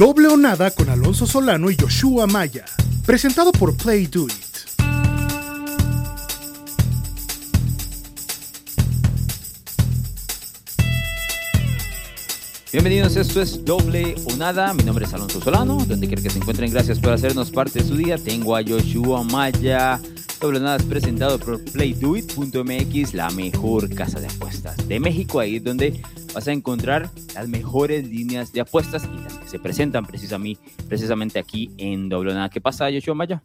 [0.00, 2.64] Doble o nada con Alonso Solano y Joshua Maya.
[3.04, 4.32] Presentado por Play Do It.
[12.72, 14.72] Bienvenidos, esto es Doble o Nada.
[14.72, 15.84] Mi nombre es Alonso Solano.
[15.86, 18.16] Donde quiera que se encuentren, gracias por hacernos parte de su día.
[18.16, 20.00] Tengo a Joshua Maya.
[20.40, 25.40] Doble o Nada es presentado por PlayDoIt.mx, la mejor casa de apuestas de México.
[25.40, 26.00] Ahí es donde
[26.34, 31.70] vas a encontrar las mejores líneas de apuestas y las que se presentan precisamente aquí
[31.78, 32.48] en Doble o Nada.
[32.50, 33.42] ¿Qué pasa, Joshua Maya?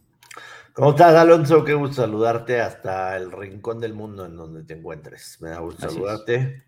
[0.72, 1.64] ¿Cómo estás, Alonso?
[1.64, 5.38] Qué gusto saludarte hasta el rincón del mundo en donde te encuentres.
[5.40, 6.64] Me da gusto saludarte.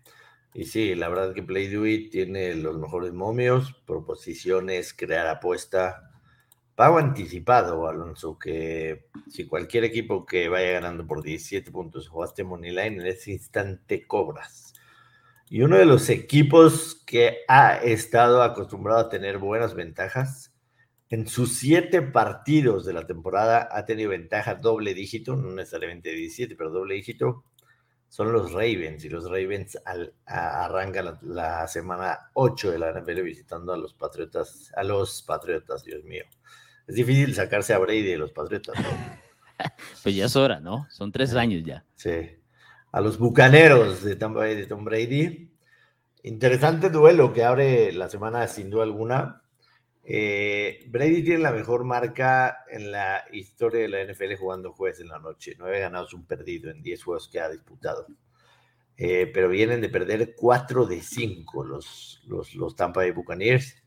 [0.53, 6.09] Y sí, la verdad que Play Do It tiene los mejores momios, proposiciones, crear apuesta,
[6.73, 13.01] pago anticipado, Alonso, que si cualquier equipo que vaya ganando por 17 puntos jugaste Moneyline,
[13.01, 14.68] en ese instante cobras.
[15.49, 20.53] Y uno de los equipos que ha estado acostumbrado a tener buenas ventajas,
[21.09, 26.55] en sus siete partidos de la temporada ha tenido ventaja doble dígito, no necesariamente 17,
[26.55, 27.45] pero doble dígito,
[28.09, 29.79] son los Ravens y los Ravens
[30.25, 36.03] arrancan la, semana 8 de la NFL visitando a los Patriotas, a los Patriotas, Dios
[36.03, 36.25] mío.
[36.87, 38.75] Es difícil sacarse a Brady de los Patriotas.
[40.03, 40.87] pues ya es hora, ¿no?
[40.91, 41.85] Son tres años ya.
[41.95, 42.38] Sí.
[42.91, 45.51] A los Bucaneros de Tampa Bay de Tom Brady.
[46.23, 49.43] Interesante duelo que abre la semana sin duda alguna.
[50.03, 55.07] Eh, Brady tiene la mejor marca en la historia de la NFL jugando jueves en
[55.09, 55.55] la noche.
[55.57, 58.07] Nueve ganados, un perdido en diez juegos que ha disputado.
[58.97, 62.19] Eh, pero vienen de perder cuatro de cinco los,
[62.75, 63.81] Tampa Bay Buccaneers,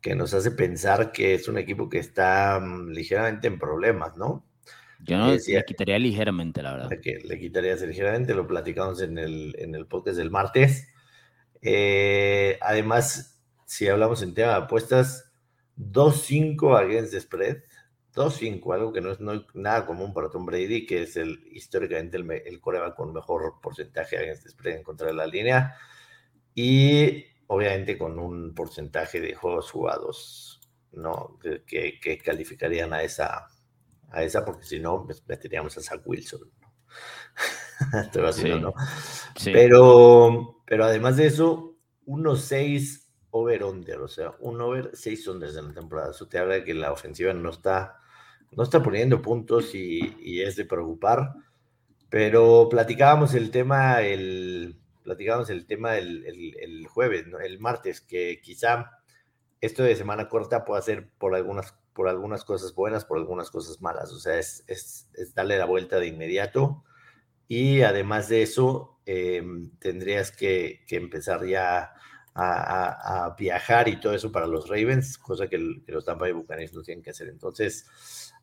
[0.00, 4.45] que nos hace pensar que es un equipo que está mm, ligeramente en problemas, ¿no?
[5.04, 7.00] Yo no le quitaría ligeramente, la verdad.
[7.02, 10.88] Que le quitarías ligeramente, lo platicamos en el, en el podcast del martes.
[11.62, 15.32] Eh, además, si hablamos en tema de apuestas,
[15.76, 17.58] 2-5 against the spread.
[18.14, 19.18] 2-5, algo que no es
[19.54, 24.16] nada común para Tom Brady, que es el históricamente el, el coreback con mejor porcentaje
[24.16, 25.76] against the spread en contra de la línea.
[26.54, 30.60] Y obviamente con un porcentaje de juegos jugados,
[30.92, 31.38] ¿no?
[31.66, 33.48] Que, que calificarían a esa,
[34.16, 36.40] a esa, porque si no, pues, meteríamos a Zach Wilson.
[38.60, 38.72] ¿no?
[39.44, 45.74] Pero, pero además de eso, 1-6 over-under, o sea, un over, seis unders en la
[45.74, 46.10] temporada.
[46.10, 47.98] Eso te habla de que la ofensiva no está,
[48.52, 51.34] no está poniendo puntos y, es de preocupar.
[52.08, 58.90] Pero platicábamos el tema el, platicábamos el tema el, jueves, el martes, que quizá
[59.60, 63.80] esto de semana corta pueda ser por algunas, por algunas cosas buenas, por algunas cosas
[63.80, 64.12] malas.
[64.12, 66.84] O sea, es, es, darle la vuelta de inmediato.
[67.48, 71.94] Y además de eso, em, tendrías que, que empezar ya
[72.36, 76.82] a, viajar y todo eso para los Ravens, cosa que, los Tampa Bay Buccaneers no
[76.82, 77.28] tienen que hacer.
[77.28, 77.86] Entonces,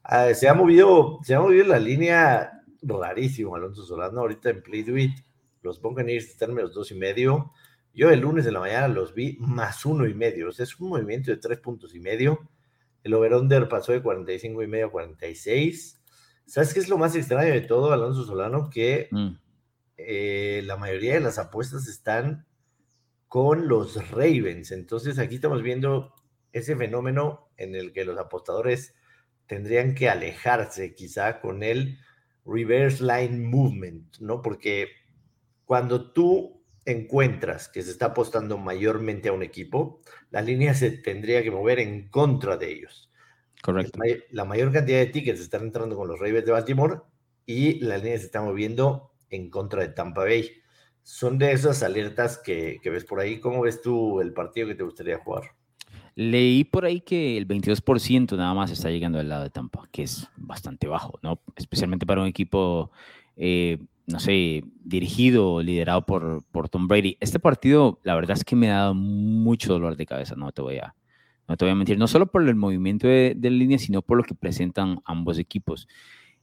[0.04, 4.84] ah, se, ha movido, se ha movido la línea rarísimo, Alonso Solano, ahorita en Play
[4.84, 5.20] Do It,
[5.62, 7.52] los Buccaneers están en los dos y medio.
[7.94, 10.80] Yo el lunes de la mañana los vi más uno y medio, o sea, es
[10.80, 12.50] un movimiento de tres puntos y medio.
[13.04, 16.02] El over-under pasó de 45 y medio a 46.
[16.46, 18.70] ¿Sabes qué es lo más extraño de todo, Alonso Solano?
[18.70, 19.30] Que mm.
[19.98, 22.46] eh, la mayoría de las apuestas están
[23.28, 24.72] con los Ravens.
[24.72, 26.14] Entonces aquí estamos viendo
[26.52, 28.94] ese fenómeno en el que los apostadores
[29.48, 32.00] tendrían que alejarse quizá con el
[32.46, 34.42] reverse line movement, ¿no?
[34.42, 34.90] Porque
[35.66, 40.02] cuando tú encuentras que se está apostando mayormente a un equipo,
[40.32, 43.12] la línea se tendría que mover en contra de ellos.
[43.62, 44.00] Correcto.
[44.32, 47.02] La mayor cantidad de tickets están entrando con los Ravens de Baltimore
[47.46, 50.64] y la línea se está moviendo en contra de Tampa Bay
[51.04, 53.40] son de esas alertas que, ves por ahí.
[53.40, 55.44] ¿Cómo ves tú el partido que te gustaría jugar?
[56.16, 60.04] Leí por ahí que el 22% nada más está llegando al lado de Tampa, que
[60.04, 61.40] es bastante bajo, ¿no?
[61.56, 62.92] Especialmente para un equipo,
[63.36, 67.18] eh, no sé, dirigido, liderado por, por Tom Brady.
[67.20, 70.62] Este partido, la verdad es que me ha dado mucho dolor de cabeza, no te
[70.62, 70.96] voy a,
[71.48, 74.18] no te voy a mentir, no solo por el movimiento de, de línea, sino por
[74.18, 75.88] lo que presentan ambos equipos.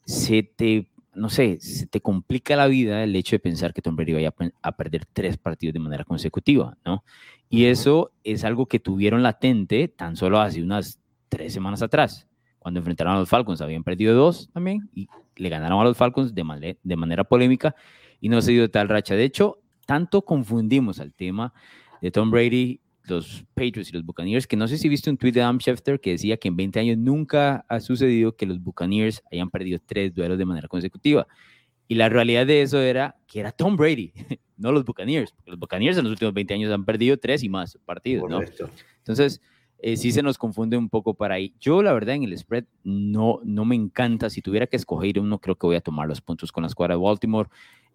[0.05, 3.97] Se te no sé, se te complica la vida el hecho de pensar que Tom
[3.97, 7.05] Brady vaya a perder tres partidos de manera consecutiva, ¿no?
[7.49, 12.29] Y eso es algo que tuvieron latente tan solo hace unas tres semanas atrás,
[12.61, 13.61] cuando enfrentaron a los Falcons.
[13.61, 17.75] Habían perdido dos también y le ganaron a los Falcons de, de manera polémica
[18.21, 19.17] y no se dio tal racha.
[19.17, 21.53] De hecho, tanto confundimos al tema
[22.01, 25.33] de Tom Brady los Patriots y los Buccaneers, que no sé si viste un tweet
[25.33, 29.23] de Adam Schefter que decía que en 20 años nunca ha sucedido que los Buccaneers
[29.33, 31.27] hayan perdido tres duelos de manera consecutiva.
[31.89, 34.13] Y la realidad de eso era que era Tom Brady,
[34.57, 37.49] no los Buccaneers, porque los Buccaneers en los últimos 20 años han perdido tres y
[37.49, 38.41] más partidos, ¿no?
[38.99, 39.41] Entonces,
[39.83, 41.55] eh, sí se nos confunde un poco para ahí.
[41.61, 44.29] Yo, la verdad, en el spread no, no me encanta.
[44.29, 46.95] Si tuviera que escoger uno, creo que voy a tomar los puntos con la escuadra
[46.95, 47.49] de Baltimore.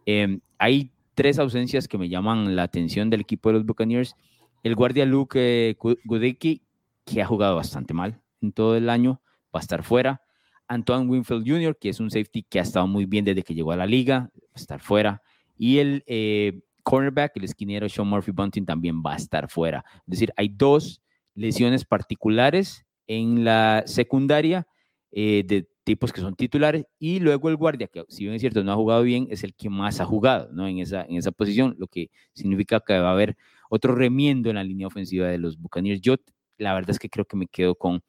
[0.06, 4.16] Em, hay tres ausencias que me llaman la atención del equipo de los Buccaneers.
[4.64, 6.62] El guardia Luke eh, Gudicki,
[7.06, 9.22] que ha jugado bastante mal en todo el año,
[9.56, 10.22] va a estar fuera.
[10.68, 13.72] Antoine Winfield Jr., que es un safety que ha estado muy bien desde que llegó
[13.72, 15.22] a la liga, va a estar fuera.
[15.58, 19.86] Y el eh, cornerback, el esquinero Sean Murphy Bunting, también va a estar fuera.
[20.00, 21.02] Es decir, hay dos
[21.36, 24.68] lesiones particulares en la secundaria
[25.12, 28.64] eh, de tipos que son titulares y luego el guardia, que si bien es cierto
[28.64, 30.68] no ha jugado bien, es el que más ha jugado ¿no?
[30.68, 33.38] en, esa, en esa posición, lo que significa que va a haber
[33.70, 36.02] otro remiendo en la línea ofensiva de los Buccaneers.
[36.02, 36.16] Yo
[36.58, 38.02] la verdad es que creo que me quedo con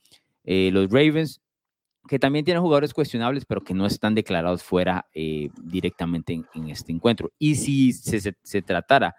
[0.45, 1.41] eh, los Ravens,
[2.09, 6.93] que también tienen jugadores cuestionables, pero que no están declarados fuera eh, directamente en, este
[6.93, 7.33] encuentro.
[7.39, 9.17] Y si se, se tratara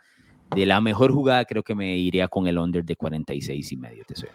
[0.56, 4.04] de la mejor jugada, creo que me iría con el under de 46 y medio,
[4.06, 4.30] te soy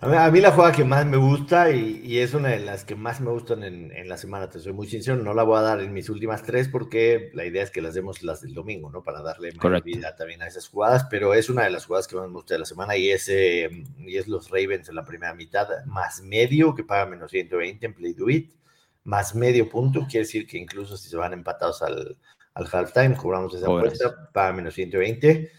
[0.00, 3.20] A mí, la jugada que más me gusta y, es una de las que más
[3.20, 5.92] me gustan en, la semana, te soy muy sincero, no la voy a dar en
[5.92, 9.02] mis últimas tres porque la idea es que las demos las del domingo, ¿no?
[9.02, 12.16] Para darle más vida también a esas jugadas, pero es una de las jugadas que
[12.16, 15.04] más me gusta de la semana y es, eh, y es los Ravens en la
[15.04, 18.52] primera mitad, más medio que paga menos 120 en Play Do It,
[19.04, 22.16] más medio punto, quiere decir que incluso si se van empatados al,
[22.54, 25.50] al halftime, cobramos esa apuesta para menos 120.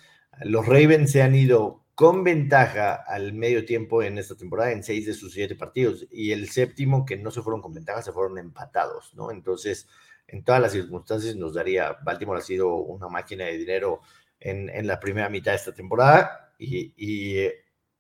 [0.42, 5.06] Los Ravens se han ido con ventaja al medio tiempo en esta temporada en seis
[5.06, 8.38] de sus siete partidos y el séptimo que no se fueron con ventaja se fueron
[8.38, 9.32] empatados, ¿no?
[9.32, 9.88] Entonces,
[10.28, 14.02] en todas las circunstancias nos daría, Baltimore ha sido una máquina de dinero
[14.40, 17.48] en, en la primera mitad de esta temporada y, y,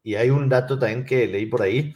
[0.01, 1.93] y, hay un dato también que leí por ahí,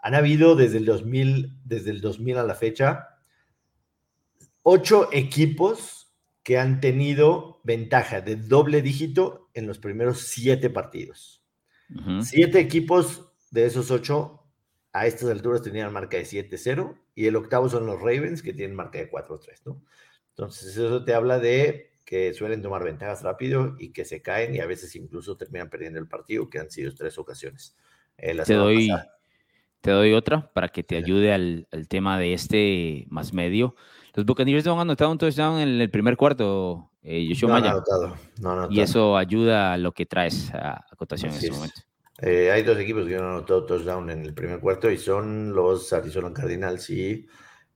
[0.00, 3.08] han habido desde el 2000, desde el 2000 a la fecha,
[4.62, 5.99] ocho equipos
[6.50, 11.44] que han tenido ventaja de doble dígito en los primeros siete partidos.
[12.22, 14.50] Siete equipos de esos ocho
[14.92, 18.74] a estas alturas tenían marca de 7-0 y el octavo son los Ravens que tienen
[18.74, 19.80] marca de 4-3, ¿no?
[20.30, 24.58] Entonces eso te habla de que suelen tomar ventajas rápido y que se caen y
[24.58, 27.76] a veces incluso terminan perdiendo el partido, que han sido tres ocasiones.
[28.18, 28.90] Eh, te, doy,
[29.80, 33.76] te doy otra para que te ayude al, al tema de este más medio.
[34.14, 37.70] Los Buccaneers no han anotado un touchdown en el primer cuarto, eh, Yoshua no Maya.
[37.72, 38.72] Anotado, no anotado.
[38.72, 41.80] Y eso ayuda a lo que traes a, acotación en ese momento.
[42.22, 45.92] Eh, hay dos equipos que han anotado touchdown en el primer cuarto y son los
[45.92, 47.26] Arizona Cardinals y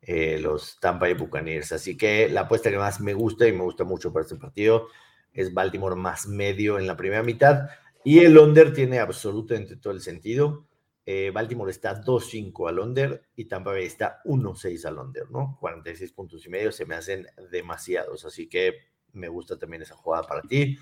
[0.02, 1.72] eh, los Tampa Bay Buccaneers.
[1.72, 4.88] Así que la apuesta que más me gusta y me gusta mucho para este partido
[5.32, 7.68] es Baltimore más medio en la primera mitad.
[8.04, 10.66] Y el under tiene absolutamente todo el sentido.
[11.06, 15.58] Eh, Baltimore está 2-5 al under y Tampa Bay está 1-6 al under, ¿no?
[15.60, 18.72] 46 puntos y medio se me hacen demasiados, así que
[19.12, 20.78] me gusta también esa jugada para ti.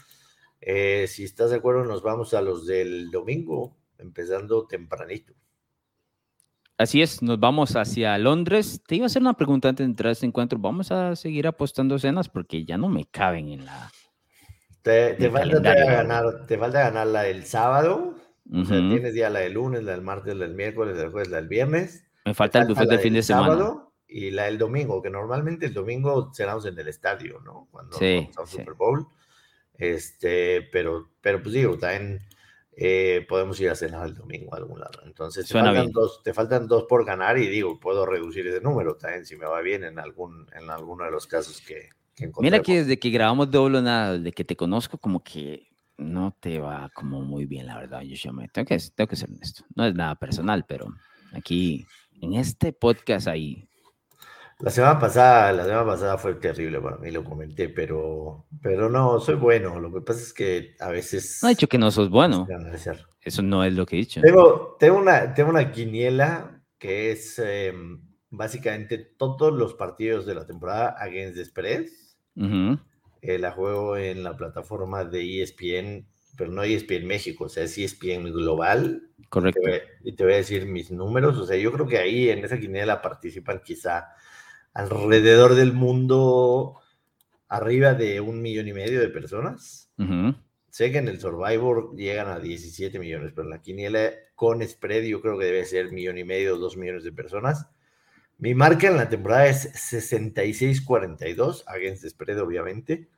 [0.61, 5.35] Eh, si estás de acuerdo, nos vamos a los del domingo, empezando tempranito.
[6.79, 8.81] Así es, nos vamos hacia Londres.
[8.87, 10.59] Te iba a hacer una pregunta antes de entrar a este encuentro.
[10.59, 13.91] Vamos a seguir apostando cenas porque ya no me caben en la.
[14.83, 18.17] Te, falta, ganar, te falta ganar la del sábado
[18.51, 21.13] o sea, tienes ya la del lunes, la del martes, la del miércoles, la del
[21.13, 22.05] jueves, la del viernes.
[22.25, 23.47] Me falta el buffet del fin de semana.
[23.49, 27.69] Sábado y la del domingo, que normalmente el domingo cenamos en el estadio, ¿no?
[27.71, 29.07] Cuando sí, vamos a Super Bowl.
[29.79, 32.21] Este, pero, pero pues digo, también
[32.77, 35.01] eh, podemos ir a cenar el domingo a algún lado.
[35.05, 38.97] Entonces, te faltan, dos, te faltan, dos, por ganar y digo, puedo reducir ese número
[38.97, 42.61] también si me va bien en, algún, en alguno de los casos que, que Mira
[42.61, 45.72] que desde que grabamos doble nada, desde que te conozco, como que
[46.03, 49.65] no te va como muy bien, la verdad, yo Tengo que, tengo que ser honesto.
[49.75, 50.87] No es nada personal, pero
[51.33, 51.87] aquí,
[52.21, 53.69] en este podcast ahí.
[54.61, 59.19] La semana pasada, la semana pasada fue terrible para mí, lo comenté, pero, pero no,
[59.19, 59.81] soy bueno.
[59.81, 61.41] Lo que pasa es que a veces.
[61.43, 62.47] No he dicho que no sos bueno.
[63.21, 64.21] Eso no es lo que he dicho.
[64.21, 70.47] Tengo, tengo, una, tengo una quiniela que es em, básicamente todos los partidos de la
[70.47, 71.87] temporada against the spread.
[73.23, 77.79] Eh, la juego en la plataforma de ESPN, pero no ESPN México, o sea, es
[77.79, 79.11] ESPN Global.
[79.29, 79.61] Correcto.
[80.03, 82.59] Y te voy a decir mis números, o sea, yo creo que ahí en esa
[82.59, 84.09] quiniela participan quizá
[84.75, 86.81] alrededor del mundo
[87.49, 89.93] arriba de un millón y medio de personas.
[90.69, 95.05] Sé que en el Survivor llegan a 17 millones, pero en la quiniela con spread
[95.05, 97.69] yo creo que debe ser millón y medio, dos millones de personas.
[98.39, 103.12] Mi marca en la temporada es 66-42, against spread, obviamente.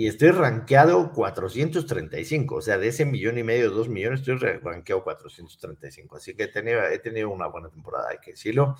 [0.00, 2.54] Y estoy rankeado 435.
[2.54, 6.16] O sea, de ese millón y medio, dos millones, estoy rankeado 435.
[6.16, 8.76] Así que he tenido, he tenido una buena temporada, hay que decirlo.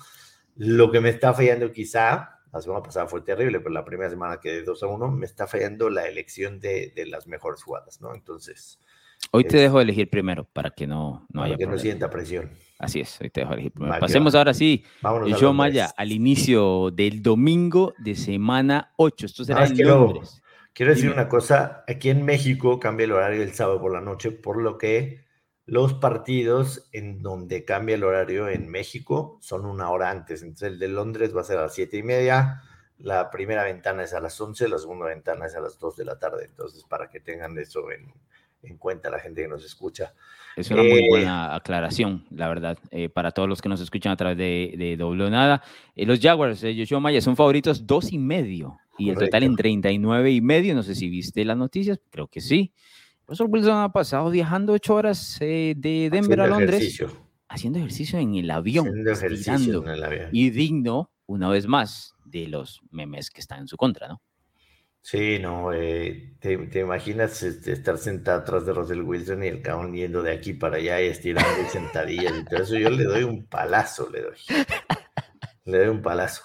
[0.55, 4.39] Lo que me está fallando quizá, la semana pasada fue terrible, pero la primera semana
[4.39, 7.99] que de 2 a 1, me está fallando la elección de, de las mejores jugadas,
[8.01, 8.15] ¿no?
[8.15, 8.79] Entonces,
[9.31, 11.81] Hoy te dejo elegir primero para que no, no para haya que no problema.
[11.81, 12.51] sienta presión.
[12.79, 13.99] Así es, hoy te dejo elegir primero.
[13.99, 15.53] Pasemos ahora sí, yo Londres.
[15.53, 19.25] Maya, al inicio del domingo de semana 8.
[19.25, 20.41] Esto será es en que luego- Londres.
[20.79, 21.21] Quiero decir Dime.
[21.21, 24.77] una cosa, aquí en México cambia el horario el sábado por la noche, por lo
[24.77, 25.25] que
[25.65, 30.41] los partidos en donde cambia el horario en México son una hora antes.
[30.41, 32.61] Entonces el de Londres va a ser a las siete y media,
[32.97, 36.05] la primera ventana es a las 11, la segunda ventana es a las 2 de
[36.05, 36.45] la tarde.
[36.45, 38.13] Entonces, para que tengan eso en,
[38.63, 40.13] en cuenta la gente que nos escucha.
[40.55, 44.13] Es una muy Eh, buena aclaración, la verdad, eh, para todos los que nos escuchan
[44.13, 45.61] a través de, de Doble Nada.
[45.95, 49.51] Eh, los Jaguars, eh, Joshua Maya, son favoritos dos y medio y el total en
[49.51, 49.63] Correcto.
[49.63, 50.75] 39 y medio.
[50.75, 52.73] No sé si viste las noticias, creo que sí.
[53.27, 57.11] Russell Wilson ha pasado viajando ocho horas eh, de Denver Haciendo a Londres, ejercicio,
[57.47, 60.29] haciendo ejercicio en el avión, haciendo ejercicio en el avión.
[60.31, 64.21] y digno, una vez más, de los memes que están en su contra, ¿no?
[65.01, 69.61] Sí, no, eh, te, te imaginas este, estar sentado atrás de Russell Wilson y el
[69.61, 72.77] cabrón yendo de aquí para allá y estirando sentadillas y todo eso.
[72.77, 74.37] Yo le doy un palazo, le doy.
[75.65, 76.43] Le doy un palazo.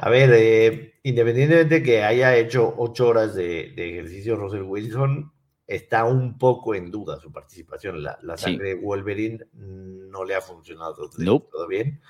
[0.00, 5.32] A ver, eh, independientemente de que haya hecho ocho horas de, de ejercicio Russell Wilson,
[5.66, 8.02] está un poco en duda su participación.
[8.02, 8.44] La, la Sí.
[8.44, 11.48] sangre de Wolverine no le ha funcionado Nope.
[11.50, 12.00] todo bien.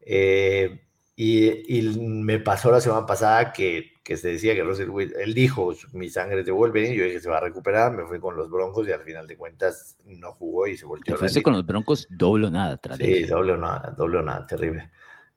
[0.00, 0.80] Eh,
[1.16, 5.32] y, y me pasó la semana pasada que, que se decía que Russell Wilson, él
[5.34, 8.36] dijo, mi sangre es de Wolverine, yo dije se va a recuperar, me fui con
[8.36, 11.16] los Broncos y al final de cuentas no jugó y se Te volteó.
[11.16, 14.90] fuiste con los Broncos doble o nada Sí, doble o nada, doble o nada, terrible.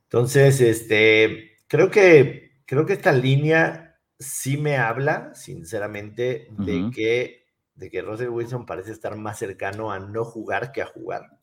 [0.03, 7.45] Entonces, este, creo que, creo que esta línea sí me habla, sinceramente, de que,
[7.75, 11.37] de que Russell Wilson parece estar más cercano a no jugar que a jugar.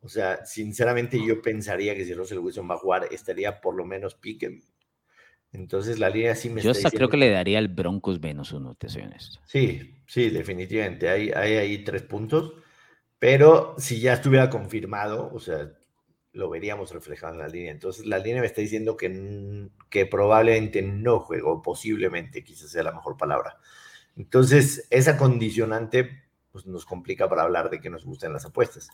[0.00, 3.84] O sea, sinceramente yo pensaría que si Russell Wilson va a jugar, estaría por lo
[3.84, 4.60] menos pique.
[5.52, 8.52] Entonces la línea sí me Yo está hasta creo que le daría al Broncos menos
[8.52, 9.40] uno, te soy honesto.
[9.46, 11.08] Sí, sí, definitivamente.
[11.08, 12.52] Hay, hay ahí tres puntos.
[13.18, 15.72] Pero si ya estuviera confirmado, o sea,
[16.36, 17.72] lo veríamos reflejado en la línea.
[17.72, 22.92] Entonces, la línea me está diciendo que, que probablemente no juego, posiblemente, quizás sea la
[22.92, 23.56] mejor palabra.
[24.16, 28.88] Entonces, esa condicionante pues, nos complica para hablar de que nos gusten las apuestas.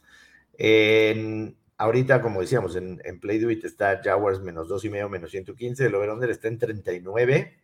[0.56, 5.86] En- ahorita, como decíamos, en, en Play Do It está Jaguars menos 2,5, menos 115.
[5.86, 7.58] El over-under está en 39.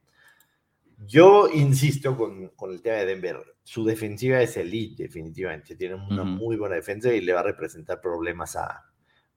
[1.07, 3.37] Yo insisto con, con el tema de Denver.
[3.63, 5.77] Su defensiva es elite, definitivamente.
[5.77, 8.88] Tiene una muy buena defensa y le va a representar problemas a,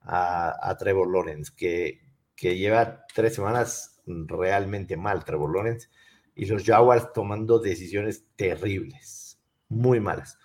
[0.02, 2.02] a, a Trevor Lawrence, que,
[2.36, 5.90] que lleva tres semanas realmente mal, Trevor Lawrence,
[6.36, 9.40] y los Jaguars tomando decisiones terribles,
[9.70, 10.38] muy malas.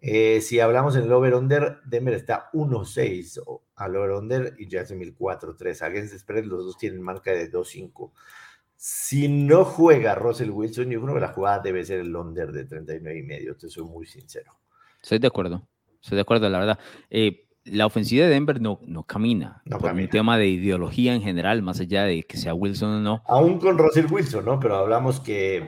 [0.00, 5.80] Eh, si hablamos en el over-under, Denver está 1-6 o- al over-under y Jacksonville 4-3.
[5.82, 8.12] Against spread, los dos tienen marca de 2-5.
[8.76, 12.66] Si no juega Russell Wilson, yo creo que la jugada debe ser el under de
[12.66, 14.52] 39 y medio, te soy muy sincero.
[15.02, 15.66] Estoy de acuerdo.
[16.02, 16.78] Estoy de acuerdo, la verdad.
[17.08, 19.62] Eh, la ofensiva de Denver no, no camina.
[19.64, 20.04] No por camina.
[20.06, 23.22] un tema de ideología en general, más allá de que sea Wilson o no.
[23.26, 24.60] Aún con Russell Wilson, ¿no?
[24.60, 25.66] Pero hablamos que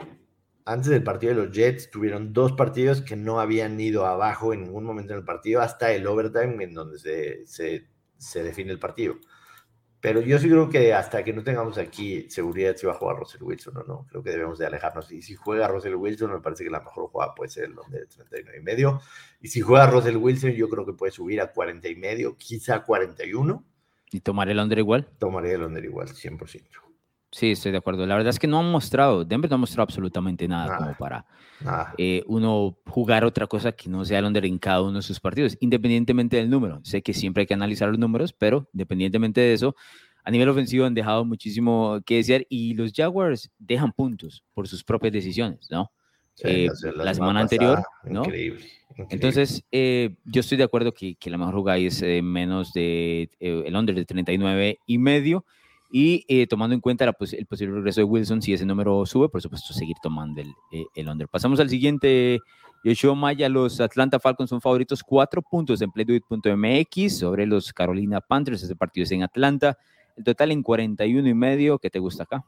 [0.65, 4.65] antes del partido de los Jets tuvieron dos partidos que no habían ido abajo en
[4.65, 7.87] ningún momento en el partido, hasta el overtime en donde se, se,
[8.19, 9.15] se define el partido.
[10.00, 13.17] Pero yo sí creo que hasta que no tengamos aquí seguridad si va a jugar
[13.17, 15.11] Russell Wilson o no, creo que debemos de alejarnos.
[15.11, 18.00] Y si juega Russell Wilson, me parece que la mejor jugada puede ser el donde
[18.00, 19.00] de 39 y medio.
[19.41, 22.83] Y si juega Russell Wilson, yo creo que puede subir a 40 y medio, quizá
[22.83, 23.65] 41.
[24.12, 25.09] Y tomar el under igual.
[25.19, 26.86] Tomaría el under igual, 100%.
[27.37, 28.07] Sí, estoy de acuerdo.
[28.07, 30.78] La verdad es que no han mostrado, Denver no ha mostrado absolutamente nada Nada.
[30.78, 31.26] como para
[31.61, 31.93] Nada.
[31.99, 35.21] eh, uno jugar otra cosa que no sea el under en cada uno de sus
[35.21, 36.81] partidos, independientemente del número.
[36.83, 39.76] Sé que siempre hay que analizar los números, pero independientemente de eso,
[40.25, 44.83] a nivel ofensivo han dejado muchísimo que desear y los Jaguars dejan puntos por sus
[44.83, 45.93] propias decisiones, ¿no?
[46.33, 48.25] Sí, eh, la, la semana anterior, ¿no?
[48.25, 48.64] Increíble.
[48.93, 49.07] increíble.
[49.11, 53.76] Entonces, eh, yo estoy de acuerdo que, que la mejor jugada es menos de el
[53.76, 55.45] under de 39 y medio.
[55.90, 59.05] Y eh, tomando en cuenta la pos- el posible regreso de Wilson, si ese número
[59.07, 61.28] sube, por supuesto, seguir tomando el, eh, el under.
[61.28, 62.40] Pasamos al siguiente.
[62.85, 68.62] Yoshua Maya, los Atlanta Falcons son favoritos, cuatro puntos en playduit.mx sobre los Carolina Panthers.
[68.62, 69.76] Ese partido es en Atlanta.
[70.16, 71.78] El total en 41 y medio.
[71.78, 72.45] ¿Qué te gusta acá?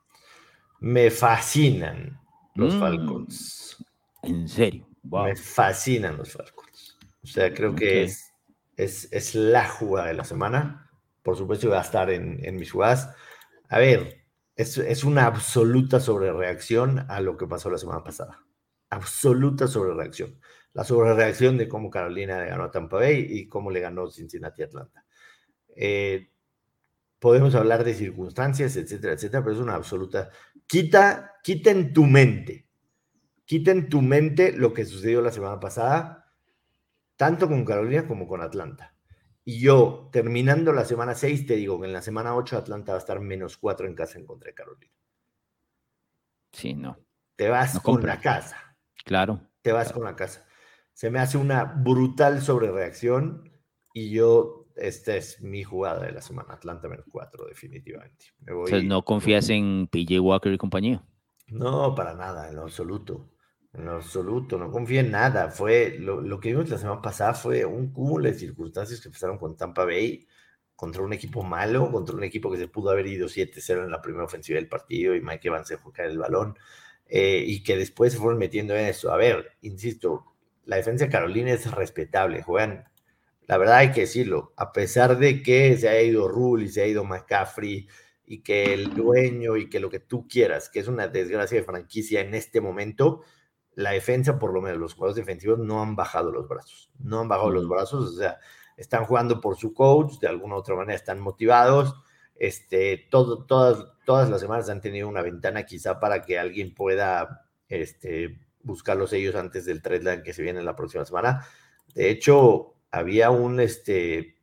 [0.81, 2.21] Me fascinan
[2.55, 3.85] los Mm, Falcons.
[4.23, 4.87] En serio.
[5.03, 5.25] Wow.
[5.25, 6.99] Me fascinan los Falcons.
[7.23, 8.33] O sea, creo que es,
[8.77, 10.89] es, es la jugada de la semana.
[11.23, 13.13] Por supuesto, va a estar en, en mis jugadas.
[13.69, 14.25] A ver,
[14.57, 18.45] es, es una absoluta sobrereacción a lo que pasó la semana pasada.
[18.91, 20.41] Absoluta sobrereacción.
[20.73, 24.67] La sobrereacción de cómo Carolina ganó a Tampa Bay y cómo le ganó Cincinnati a
[24.67, 25.05] Atlanta.
[25.77, 26.31] Eh,
[27.19, 30.31] podemos hablar de circunstancias, etcétera, etcétera, pero es una absoluta.
[30.67, 32.67] Quita, quita en tu mente,
[33.45, 36.29] quita en tu mente lo que sucedió la semana pasada
[37.19, 38.95] tanto con Carolina como con Atlanta.
[39.49, 42.99] Y yo, terminando la semana 6, te digo que en la semana 8 Atlanta va
[42.99, 44.93] a estar menos 4 en casa en contra de Carolina.
[46.53, 46.99] Sí, no.
[47.35, 48.77] Te vas con la casa.
[49.07, 49.41] Claro.
[49.63, 50.47] Te vas con la casa.
[50.93, 53.51] Se me hace una brutal sobrereacción
[53.95, 58.27] y yo, esta es mi jugada de la semana, Atlanta menos 4, definitivamente.
[58.85, 61.03] ¿no confías en PJ Walker y compañía?
[61.47, 63.31] No, para nada, en lo absoluto.
[63.79, 65.51] En lo absoluto, no confío en nada.
[65.51, 69.57] Fue lo, que vimos la semana pasada fue un cúmulo de circunstancias que empezaron con
[69.57, 70.27] Tampa Bay
[70.75, 74.03] contra un equipo malo, contra un equipo que se pudo haber ido 7-0 en la
[74.03, 76.57] primera ofensiva del partido y Mike Evans se el balón
[77.07, 79.13] eh, y que después se fueron metiendo en eso.
[79.13, 80.25] A ver, insisto,
[80.65, 82.85] la defensa de Carolina es respetable, juegan,
[83.47, 86.83] la verdad hay que decirlo, a pesar de que se ha ido Rule y se
[86.83, 87.89] ha ido McCaffrey
[88.27, 91.65] y que el dueño y que lo que tú quieras, que es una desgracia de
[91.65, 93.23] franquicia en este momento,
[93.79, 96.91] la defensa, por lo menos los jugadores defensivos, no han bajado los brazos.
[96.99, 98.39] No han bajado los brazos, o sea,
[98.77, 101.95] están jugando por su coach, de alguna u otra manera están motivados.
[102.35, 107.47] Este, todo, todas, todas las semanas han tenido una ventana quizá para que alguien pueda
[107.69, 111.47] este, buscarlos ellos antes del trade que se viene la próxima semana.
[111.95, 114.39] De hecho, había un, este,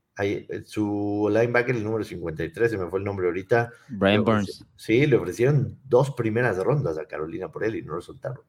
[0.63, 3.69] su linebacker, el número 53, se me fue el nombre ahorita.
[3.89, 4.65] Brian Burns.
[4.77, 8.39] Sí, le ofrecieron dos primeras rondas a Carolina por él y no lo soltaron.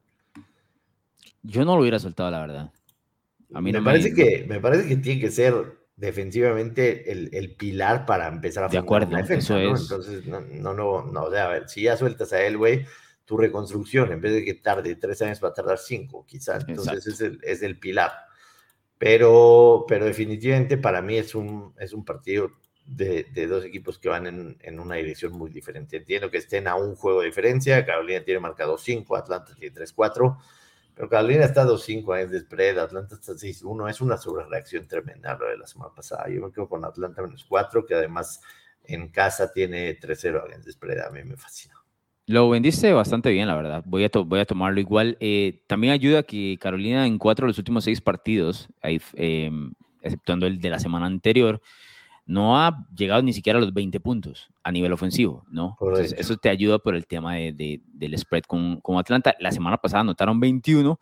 [1.47, 2.73] Yo no lo hubiera soltado, la verdad.
[3.55, 5.55] A mí me, parece que, me parece que tiene que ser
[5.97, 9.83] defensivamente el, pilar para empezar a De acuerdo, eso es.
[9.83, 10.41] Entonces, no,
[10.75, 12.85] no, no, o sea, a ver, si ya sueltas a él, güey,
[13.25, 16.65] tu reconstrucción, en vez de que tarde tres años, va a tardar cinco, quizás.
[16.69, 18.13] Entonces, es el, es el pilar.
[18.99, 22.51] Pero, pero definitivamente para mí es un, es un partido
[22.87, 25.99] de, de, dos equipos que van en, en, una dirección muy diferente.
[25.99, 27.85] Entiendo que estén a un juego de diferencia.
[27.85, 30.39] Carolina tiene marcado 5, Atlanta tiene 3-4.
[30.97, 33.91] Pero Carolina está 2-5 años de spread, Atlanta está 6-1.
[33.91, 36.27] Es una sobrereacción tremenda lo de la semana pasada.
[36.31, 38.41] Yo me quedo con Atlanta menos 4, que además
[38.83, 41.01] en casa tiene 3-0 años de spread.
[41.01, 41.75] A mí me fascina.
[42.25, 43.85] Lo vendiste bastante bien, la verdad.
[43.85, 45.19] Voy a, a tomarlo igual.
[45.21, 49.51] Eh, también ayuda que Carolina en cuatro de los últimos seis partidos, eh,
[50.01, 51.61] exceptuando el de la semana anterior,
[52.27, 55.77] no ha llegado ni siquiera a los 20 puntos a nivel ofensivo, ¿no?
[56.01, 59.35] eso te ayuda por el tema de, del spread con, con, Atlanta.
[59.39, 60.99] La semana pasada anotaron 21,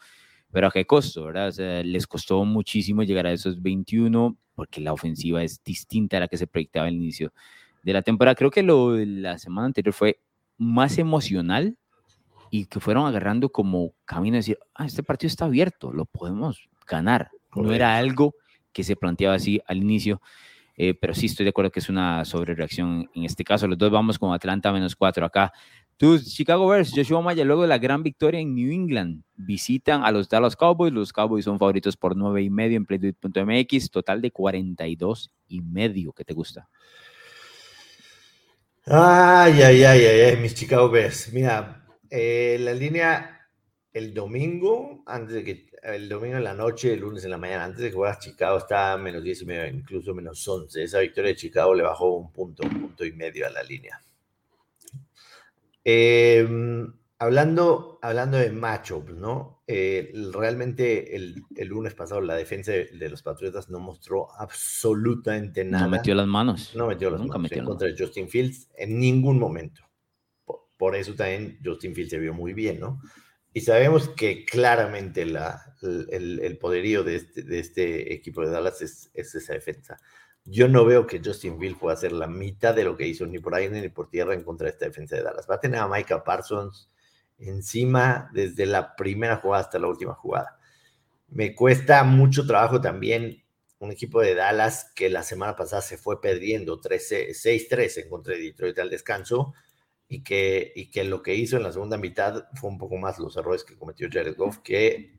[0.52, 1.48] pero ¿a qué costo, verdad?
[1.48, 6.20] O sea, les costó muchísimo llegar a esos 21 porque la ofensiva es distinta a
[6.20, 7.32] la que se proyectaba al inicio
[7.82, 8.34] de la temporada.
[8.34, 10.20] Creo que lo de la semana anterior fue
[10.58, 11.76] más emocional
[12.50, 16.68] y que fueron agarrando como camino de decir, ah, este partido está abierto, lo podemos
[16.86, 17.30] ganar.
[17.54, 18.34] No era algo
[18.72, 20.20] que se planteaba así al inicio.
[20.76, 23.66] Eh, pero sí estoy de acuerdo que es una sobrereacción en este caso.
[23.68, 25.52] Los dos vamos con Atlanta menos cuatro acá.
[25.96, 30.10] Tus Chicago Bears, Joshua Maya, luego de la gran victoria en New England, visitan a
[30.10, 30.92] los Dallas Cowboys.
[30.92, 36.12] Los Cowboys son favoritos por nueve y medio en playduit.mx, total de 42 y medio.
[36.12, 36.68] ¿Qué te gusta?
[38.86, 41.32] Ay, ay, ay, ay, ay mis Chicago Bears.
[41.32, 43.34] Mira, eh, la línea
[43.94, 47.64] el domingo, antes de que el domingo en la noche, el lunes en la mañana,
[47.64, 50.82] antes de jugar a Chicago, estaba menos 10 y medio, incluso menos 11.
[50.82, 54.00] Esa victoria de Chicago le bajó un punto, un punto y medio a la línea.
[55.84, 59.62] Em, hablando, hablando de matchups, ¿no?
[59.66, 65.84] Eh, realmente el, el, lunes pasado la defensa de, los Patriotas no mostró absolutamente nada.
[65.84, 66.72] No metió las manos.
[66.74, 69.82] No metió las Nunca manos en contra de Justin Fields en ningún momento.
[70.46, 73.00] Por, por, eso también Justin Fields se vio muy bien, ¿no?
[73.56, 79.10] Y sabemos que claramente la, el, poderío de este, de este, equipo de Dallas es,
[79.14, 79.96] esa defensa.
[80.44, 83.38] Yo no veo que Justin Fields pueda hacer la mitad de lo que hizo ni
[83.38, 85.46] por aire ni por tierra en contra de esta defensa de Dallas.
[85.48, 86.90] Va a tener a Micah Parsons
[87.38, 90.58] encima desde la primera jugada hasta la última jugada.
[91.28, 93.44] Me cuesta mucho trabajo también
[93.78, 98.40] un equipo de Dallas que la semana pasada se fue perdiendo 6-3 en contra de
[98.40, 99.54] Detroit al descanso
[100.08, 103.18] y que, y que lo que hizo en la segunda mitad fue un poco más
[103.18, 105.18] los errores que cometió Jared Goff que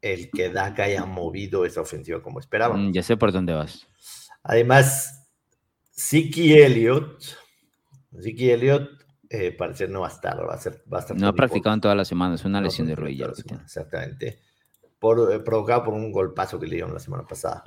[0.00, 2.88] el que Dak haya movido esa ofensiva como esperaban.
[2.88, 3.88] Mm, ya sé por dónde vas.
[4.42, 5.26] Además,
[5.90, 7.22] Siki Elliott,
[8.20, 8.90] Siki Elliott
[9.30, 11.74] eh, parece no va a estar, va a, ser, va a estar No ha practicado
[11.74, 13.32] en toda la semana, es una lesión de rodilla.
[13.62, 14.40] Exactamente.
[14.98, 17.62] Por, eh, provocado por un golpazo que le dieron la semana pasada.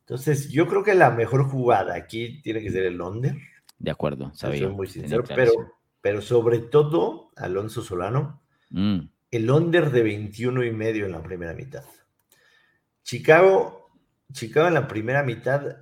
[0.00, 3.36] Entonces, yo creo que la mejor jugada aquí tiene que ser el under
[3.78, 4.66] de acuerdo, sabía.
[4.66, 5.52] Soy muy sincero, pero,
[6.00, 9.00] pero sobre todo, Alonso Solano, mm.
[9.30, 11.84] el under de 21 y medio en la primera mitad.
[13.02, 13.90] Chicago,
[14.32, 15.78] Chicago en la primera mitad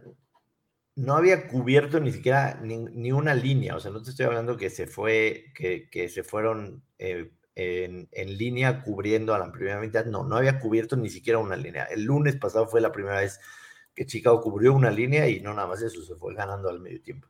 [0.95, 4.71] no había cubierto ni siquiera ni, una línea, o sea, no te estoy hablando que
[4.71, 10.07] se fue, que, que se fueron eh, en, en, línea cubriendo a la primera mitad.
[10.07, 11.85] No, no había cubierto ni siquiera una línea.
[11.85, 13.41] El lunes pasado fue la primera vez
[13.95, 17.03] que Chicago cubrió una línea y no nada más eso, se fue ganando al medio
[17.03, 17.29] tiempo.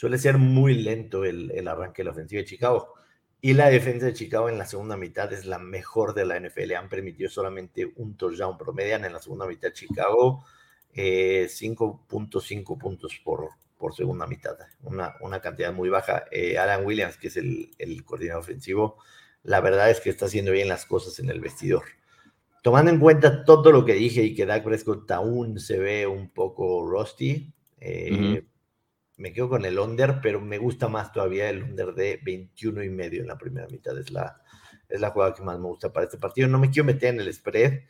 [0.00, 2.94] Suele ser muy lento el, el arranque de la ofensiva de Chicago.
[3.42, 6.72] Y la defensa de Chicago en la segunda mitad es la mejor de la NFL.
[6.72, 10.42] Han permitido solamente un touchdown promedian en la segunda mitad Chicago.
[10.94, 14.56] 5.5 eh, puntos por, por segunda mitad.
[14.84, 16.24] Una, una cantidad muy baja.
[16.30, 18.96] Eh, Alan Williams, que es el, el coordinador ofensivo,
[19.42, 21.84] la verdad es que está haciendo bien las cosas en el vestidor.
[22.62, 26.30] Tomando en cuenta todo lo que dije y que Dak Prescott aún se ve un
[26.30, 28.44] poco rusty, eh,
[29.20, 32.88] me quedo con el under, pero me gusta más todavía el under de 21 y
[32.88, 33.96] medio en la primera mitad.
[33.98, 34.40] Es la,
[34.88, 36.48] es la jugada que más me gusta para este partido.
[36.48, 37.80] No me quiero meter en el spread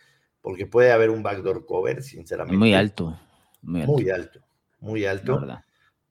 [0.40, 2.58] porque puede haber un backdoor cover, sinceramente.
[2.58, 3.16] Muy alto.
[3.62, 3.92] Muy alto.
[3.92, 4.40] Muy alto.
[4.80, 5.62] Muy alto.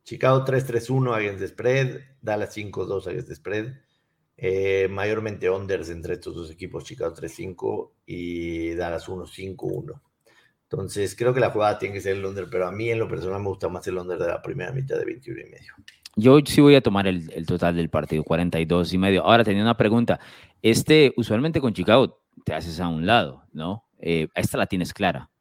[0.03, 3.73] Chicago 3-3-1 against the spread, Dallas 5-2 against the spread.
[4.38, 10.01] Eh, mayormente unders entre estos dos equipos, Chicago 3-5 y Dallas 1-5-1.
[10.71, 13.08] Entonces, creo que la jugada tiene que ser el under, pero a mí en lo
[13.08, 15.73] personal me gusta más el under de la primera mitad de 21 y medio.
[16.15, 19.23] Yo sí voy a tomar el, el, total del partido, 42 y medio.
[19.23, 20.19] Ahora, tenía una pregunta.
[20.62, 23.86] Este, usualmente con Chicago te haces a un lado, ¿no?
[23.97, 25.32] Eh, esta la tienes clara.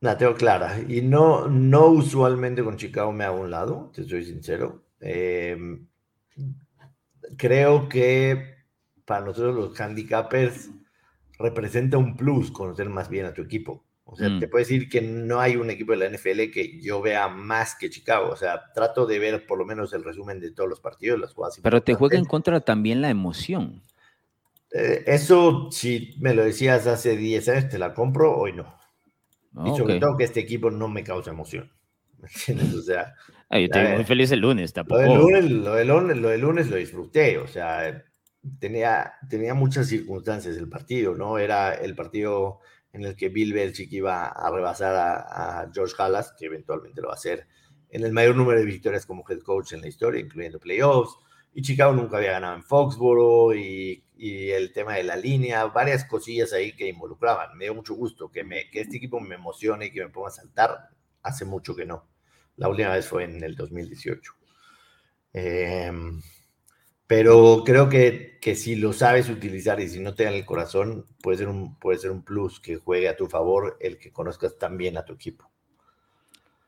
[0.00, 0.78] La tengo clara.
[0.86, 4.84] Y no, no usualmente con Chicago me hago a un lado, te soy sincero.
[5.00, 5.56] Eh,
[7.38, 8.56] creo que
[9.06, 10.70] para nosotros los handicappers
[11.38, 13.85] representa un plus conocer más bien a tu equipo.
[14.08, 14.50] O sea, te mm.
[14.50, 17.90] puedo decir que no hay un equipo de la NFL que yo vea más que
[17.90, 18.30] Chicago.
[18.30, 21.34] O sea, trato de ver por lo menos el resumen de todos los partidos, las
[21.34, 21.58] jugadas.
[21.60, 23.82] Pero te juega en contra también la emoción.
[24.72, 28.78] Eh, eso, si me lo decías hace 10 años, te la compro, hoy no.
[29.66, 31.72] y sobre todo que este equipo no me causa emoción.
[32.18, 32.74] ¿Me entiendes?
[32.74, 33.12] O sea,
[33.50, 35.02] yo estoy muy feliz el lunes, tampoco.
[35.02, 38.04] Lo del lunes, lo del lunes, lo, del lunes lo disfruté, o sea,
[38.60, 41.38] tenía, tenía muchas circunstancias el partido, ¿no?
[41.38, 42.60] Era el partido
[42.96, 47.14] en el que Bill Belichick iba a rebasar a, George Halas, que eventualmente lo va
[47.14, 47.46] a hacer
[47.90, 51.14] en el mayor número de victorias como head coach en la historia, incluyendo playoffs.
[51.52, 56.04] Y Chicago nunca había ganado en Foxboro y, y, el tema de la línea, varias
[56.04, 57.56] cosillas ahí que involucraban.
[57.56, 60.32] Me dio mucho gusto que, que este equipo me emocione y que me ponga a
[60.32, 60.88] saltar.
[61.22, 62.08] Hace mucho que no.
[62.56, 64.32] La última vez fue en el 2018.
[65.34, 66.20] Em,
[67.06, 71.04] pero creo que, que, si lo sabes utilizar y si no te dan el corazón,
[71.22, 74.58] puede ser, un, puede ser un plus que juegue a tu favor el que conozcas
[74.58, 75.48] también a tu equipo.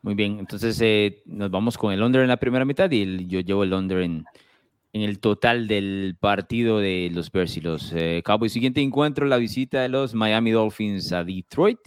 [0.01, 3.41] Muy bien, entonces eh, nos vamos con el under en la primera mitad y yo
[3.41, 4.23] llevo el under en,
[4.93, 8.53] en, el total del partido de los Bears y los eh, Cowboys.
[8.53, 11.79] Siguiente encuentro, la visita de los Miami Dolphins a Detroit.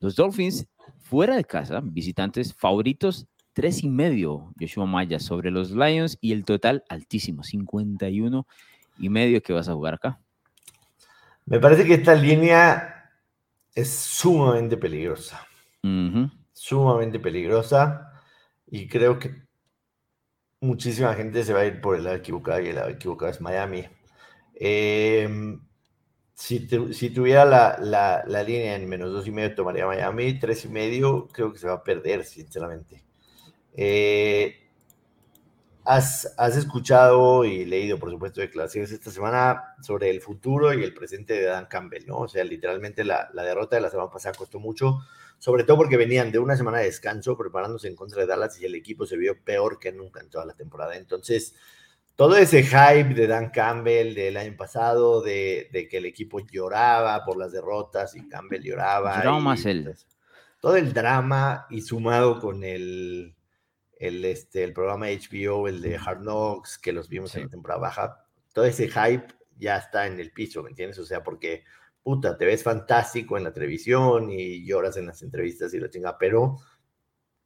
[0.00, 0.66] Los Dolphins
[0.98, 6.44] fuera de casa, visitantes favoritos tres y medio Joshua Maya sobre los Lions y el
[6.44, 8.46] total altísimo, 51
[8.98, 10.20] y medio que vas a jugar acá.
[11.46, 13.10] Me parece que esta línea
[13.74, 15.46] es sumamente peligrosa.
[16.52, 18.12] Sumamente peligrosa.
[18.66, 19.42] Y creo que
[20.60, 23.40] muchísima gente se va a ir por el lado equivocado y el lado equivocado es
[23.40, 23.84] Miami.
[24.54, 25.60] Em,
[26.34, 30.38] si, si, tuviera la, la, la, línea en menos dos y medio, tomaría Miami.
[30.38, 33.02] Tres y medio, creo que se va a perder, sinceramente.
[33.74, 34.62] Eh,
[35.84, 40.94] has, has, escuchado y leído, por supuesto, declaraciones esta semana sobre el futuro y el
[40.94, 42.18] presente de Dan Campbell, ¿no?
[42.18, 45.00] O sea, literalmente la, la, derrota de la semana pasada costó mucho,
[45.38, 48.66] sobre todo porque venían de una semana de descanso preparándose en contra de Dallas y
[48.66, 50.96] el equipo se vio peor que nunca en toda la temporada.
[50.96, 51.54] Entonces,
[52.14, 57.24] todo ese hype de Dan Campbell del año pasado, de, de que el equipo lloraba
[57.24, 59.40] por las derrotas y Campbell lloraba.
[59.40, 59.92] Más él.
[60.60, 63.34] Todo el drama y sumado con el
[64.02, 67.80] el, este, el programa HBO, el de Hard Knocks, que los vimos en la temporada
[67.80, 70.98] baja, todo ese hype ya está en el piso, ¿me entiendes?
[70.98, 71.62] O sea, porque,
[72.02, 76.18] puta, te ves fantástico en la televisión y lloras en las entrevistas y la chinga,
[76.18, 76.56] pero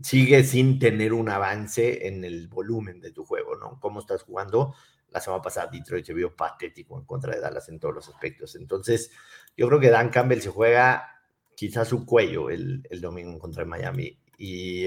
[0.00, 3.78] sigue sin tener un avance en el volumen de tu juego, ¿no?
[3.78, 4.74] ¿Cómo estás jugando?
[5.10, 8.56] La semana pasada Detroit se vio patético en contra de Dallas en todos los aspectos.
[8.56, 9.10] Entonces,
[9.54, 11.20] yo creo que Dan Campbell se juega
[11.54, 14.18] quizás su cuello el, el domingo contra Miami.
[14.38, 14.86] Y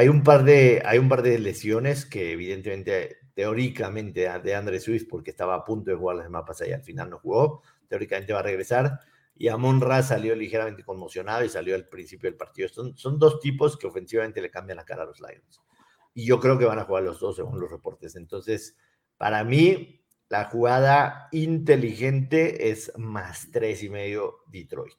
[0.00, 5.06] hay un par de, hay un par de lesiones que evidentemente, teóricamente, de André Swift,
[5.10, 8.32] porque estaba a punto de jugar las semana pasada y al final no jugó, teóricamente
[8.32, 8.98] va a regresar.
[9.36, 12.68] Y Amon Ra salió ligeramente conmocionado y salió al principio del partido.
[12.70, 15.60] Son, son dos tipos que ofensivamente le cambian la cara a los Lions.
[16.14, 18.16] Y yo creo que van a jugar los dos según los reportes.
[18.16, 18.78] Entonces,
[19.18, 24.96] para mí, la jugada inteligente es más tres y medio Detroit.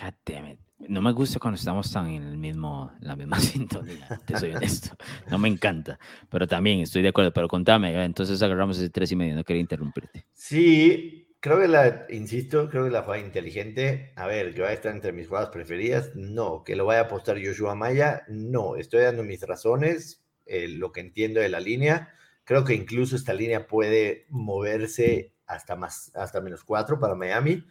[0.00, 0.58] God.
[0.86, 4.96] No me gusta cuando estamos tan en el mismo, la misma sintonía, te soy honesto.
[5.28, 5.98] No me encanta,
[6.30, 7.32] pero también estoy de acuerdo.
[7.32, 10.26] Pero contame, entonces agarramos ese tres y medio, no quería interrumpirte.
[10.32, 14.72] Sí, creo que la, insisto, creo que la jugada inteligente, a ver, que va a
[14.72, 19.02] estar entre mis jugadas preferidas, no, que lo vaya a apostar Joshua Maya, no, estoy
[19.02, 22.14] dando mis razones, eh, lo que entiendo de la línea,
[22.44, 27.64] creo que incluso esta línea puede moverse hasta más, hasta menos cuatro para Miami.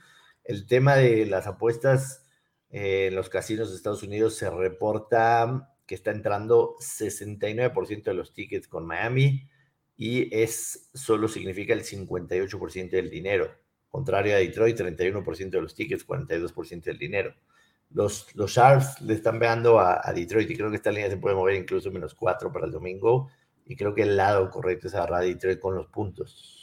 [0.43, 2.26] El tema de las apuestas
[2.69, 8.67] en los casinos de Estados Unidos se reporta que está entrando 69% de los tickets
[8.67, 9.47] con Miami
[9.95, 13.49] y es solo significa el 58% del dinero.
[13.89, 17.33] Contrario a Detroit, 31% de los tickets, 42% del dinero.
[17.89, 21.35] Los, los Sharps le están pegando a, Detroit y creo que esta línea se puede
[21.35, 23.29] mover incluso menos 4 para el domingo.
[23.65, 26.56] Y creo que el lado correcto es agarrar a Detroit con los puntos.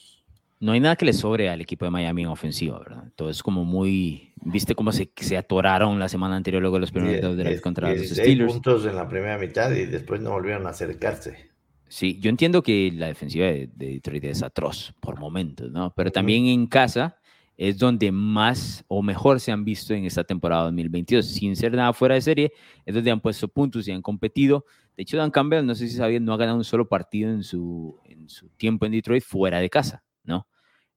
[0.61, 3.12] No hay nada que le sobre al equipo de Miami en ofensiva, ¿verdad?
[3.17, 4.33] Todo es como muy.
[4.43, 8.53] ¿Viste cómo se, se atoraron la semana anterior luego los primeros de contra los Steelers?
[8.53, 11.51] puntos en la primera mitad y después no volvieron a acercarse.
[11.88, 15.93] Sí, yo entiendo que la defensiva de, Detroit es atroz por momentos, ¿no?
[15.95, 17.19] Pero también en casa
[17.57, 21.27] es donde más o mejor se han visto en esta temporada 2022.
[21.27, 22.53] Sin ser nada fuera de serie,
[22.85, 24.64] es donde han puesto puntos y han competido.
[24.97, 27.43] De hecho, Dan Campbell, no sé si sabían, no ha ganado un solo partido en
[27.43, 30.04] su, en su tiempo en Detroit fuera de casa.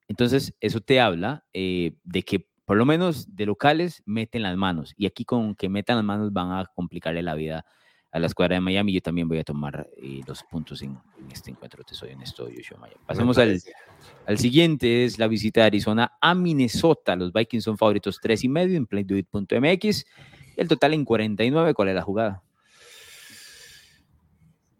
[0.08, 4.93] Entonces, eso te habla eh, de que por lo menos de locales meten las manos.
[4.98, 7.65] Y aquí con que metan las manos van a complicarle la vida
[8.12, 8.93] a la escuadra de Miami.
[8.93, 10.98] Yo también voy a tomar eh, los puntos en,
[11.32, 11.84] este encuentro.
[11.84, 13.00] Te soy honesto, Yoshua Miami.
[13.06, 13.62] Pasemos al,
[14.26, 17.15] al, siguiente, es la visita de Arizona a Minnesota.
[17.15, 20.06] Los Vikings son favoritos 3 y medio en playduit.mx.
[20.58, 21.74] El total en 49.
[21.74, 22.43] ¿Cuál es la jugada?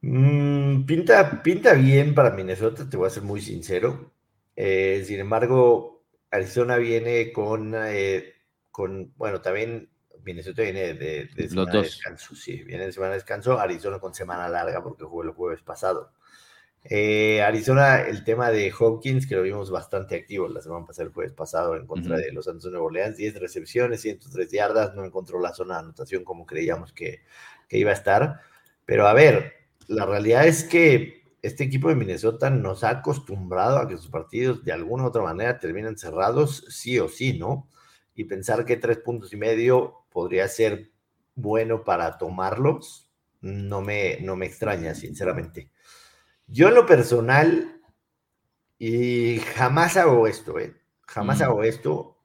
[0.02, 4.14] Mm, pinta, pinta bien para Minnesota, te voy a ser muy sincero.
[4.60, 8.34] Eh, sin embargo, Arizona viene con, eh,
[8.72, 9.88] con, bueno, también
[10.24, 14.50] Minnesota viene de, semana de descanso, sí, viene de semana de descanso, Arizona con semana
[14.50, 16.12] larga porque jugó el jueves pasado.
[16.84, 21.14] Eh, Arizona, el tema de Hopkins, que lo vimos bastante activo la semana pasada, el
[21.14, 25.06] jueves pasado, en contra de los Santos de Nueva Orleans, 10 recepciones, 103 yardas, no
[25.06, 27.22] encontró la zona de anotación como creíamos que,
[27.70, 28.42] que iba a estar.
[28.86, 29.54] Pero a ver,
[29.88, 34.64] la realidad es que este equipo de Minnesota nos ha acostumbrado a que sus partidos
[34.64, 37.70] de alguna u otra manera terminan cerrados, sí o sí, ¿no?
[38.16, 40.92] Y pensar que tres puntos y medio podría ser
[41.36, 45.70] bueno para tomarlos, no me, no me extraña, sinceramente.
[46.48, 47.82] Yo en lo personal,
[48.80, 50.76] y jamás hago esto, ¿eh?
[51.02, 52.18] Jamás hago esto,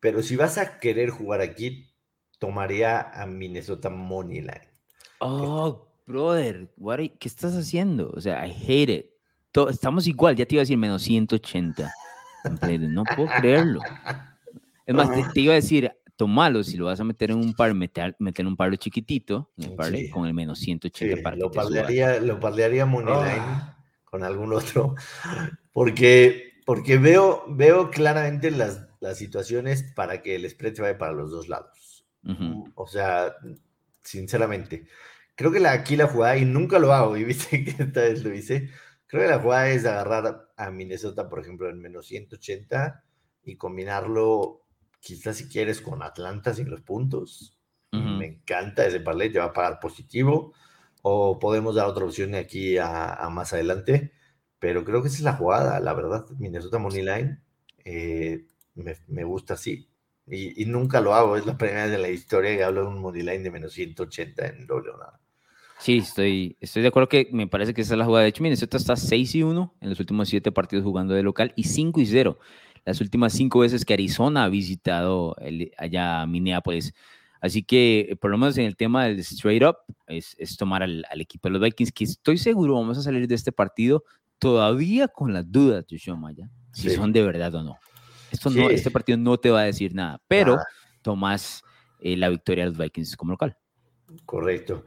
[0.00, 1.90] pero si vas a querer jugar aquí,
[2.38, 4.68] tomaría a Minnesota Moneyline.
[5.20, 6.68] Oh, brother,
[7.18, 8.10] ¿qué estás haciendo?
[8.10, 9.06] O sea, I hate it.
[9.70, 11.92] estamos igual, ya te iba a decir menos 180.
[12.78, 13.80] No puedo creerlo.
[14.86, 17.72] Es más, te, iba a decir, tomalo, si lo vas a meter en un par,
[17.74, 19.50] meter, meter un paro chiquitito,
[20.12, 23.78] con el menos 180 para lo parlearía, lo parlearía Moneyline ah.
[24.04, 24.94] con algún otro,
[25.72, 31.12] porque, porque veo, veo claramente las, las situaciones para que el spread se vaya para
[31.12, 32.06] los dos lados.
[32.74, 33.34] O sea,
[34.02, 34.86] sinceramente,
[35.34, 38.22] creo que la, aquí la jugada, y nunca lo hago, y viste que esta vez
[38.24, 38.70] lo hice,
[39.06, 43.04] creo que la jugada es agarrar a Minnesota, por ejemplo, en menos 180
[43.44, 44.64] y combinarlo
[45.04, 47.58] quizás si quieres con Atlanta sin los puntos.
[47.92, 50.52] Me encanta ese parlay, te va a pagar positivo.
[51.02, 54.12] O podemos dar otra opción aquí a, más adelante.
[54.58, 56.26] Pero creo que esa es la jugada, la verdad.
[56.38, 57.38] Minnesota Money Line
[57.84, 59.88] eh, me, gusta así.
[60.26, 61.36] Y, nunca lo hago.
[61.36, 63.72] Es la primera vez en la historia que hablo de un Money Line de menos
[63.74, 65.20] 180 en doble o nada.
[65.84, 68.22] Sí, estoy, estoy de acuerdo que me parece que esa es la jugada.
[68.22, 71.52] De hecho, Minnesota está 6 y 1 en los últimos 7 partidos jugando de local
[71.56, 72.38] y 5 y 0
[72.86, 75.36] las últimas cinco veces que Arizona ha visitado
[75.76, 76.94] allá a Minneapolis.
[77.40, 81.48] Así que, por lo menos en el tema del straight up, es, tomar al, equipo
[81.48, 84.04] de los Vikings, que estoy seguro vamos a salir de este partido
[84.38, 87.76] todavía con las dudas, Joshua Maya, si son de verdad o no.
[88.30, 90.58] Esto no este partido no te va a decir nada, pero
[91.02, 91.62] tomas
[92.00, 93.56] eh, la victoria de los Vikings como local.
[94.24, 94.84] Correcto.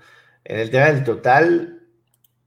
[0.49, 1.81] En el tema del total,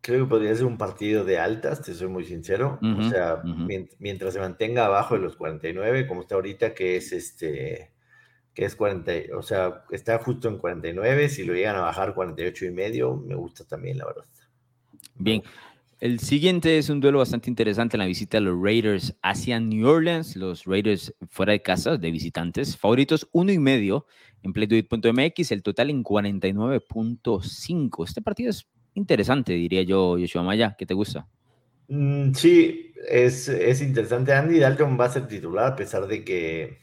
[0.00, 2.78] creo que podría ser un partido de altas, te soy muy sincero.
[2.80, 3.42] o sea,
[3.98, 7.92] mientras se mantenga abajo de los 49, como está ahorita, que es este,
[8.54, 12.64] que es 40, o sea, está justo en 49, si lo llegan a bajar 48
[12.64, 14.24] y medio, me gusta también, la verdad.
[15.16, 15.42] Bien.
[16.00, 19.86] El siguiente es un duelo bastante interesante en la visita de los Raiders hacia New
[19.86, 20.34] Orleans.
[20.34, 24.06] Los Raiders fuera de casa, de visitantes, favoritos uno y medio
[24.42, 28.08] en playduit.mx, el total en 49.5.
[28.08, 30.74] Este partido es interesante, diría yo, Yoshua Maya.
[30.78, 31.28] ¿Qué te gusta?
[31.88, 34.32] Mm, sí, es, es, interesante.
[34.32, 36.78] Andy Dalton va a ser titular a pesar de que,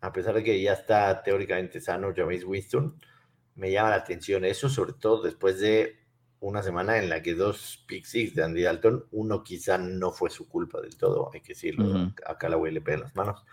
[0.00, 2.94] a pesar de que ya está teóricamente sano James Winston.
[3.56, 5.99] Me llama la atención eso, sobre todo después de
[6.40, 10.30] una semana en la que dos pick six de Andy Dalton, uno quizá no fue
[10.30, 13.44] su culpa del todo, hay que decirlo, acá la le pega en las manos,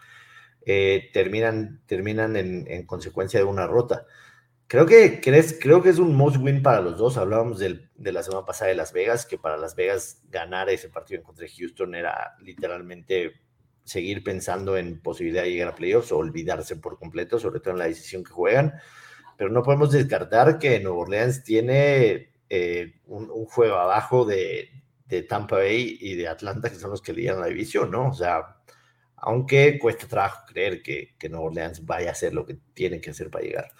[0.65, 4.05] eh, terminan, terminan en, consecuencia de una rota.
[4.67, 7.15] Creo que, crees, creo que es un must win para los dos.
[7.15, 11.19] Hablábamos de la semana pasada de Las Vegas, que para Las Vegas ganar ese partido
[11.19, 13.33] en contra de Houston era literalmente
[13.85, 17.79] seguir pensando en posibilidad de llegar a playoffs o olvidarse por completo, sobre todo en
[17.79, 18.73] la decisión que juegan.
[19.37, 24.69] Pero no podemos descartar que Nueva Orleans tiene eh, un, juego abajo de,
[25.29, 28.09] Tampa Bay y de Atlanta, que son los que lideran la división, ¿no?
[28.09, 28.57] O sea,
[29.15, 33.11] aunque cuesta trabajo creer que, que Nueva Orleans vaya a hacer lo que tiene que
[33.11, 33.71] hacer para llegar.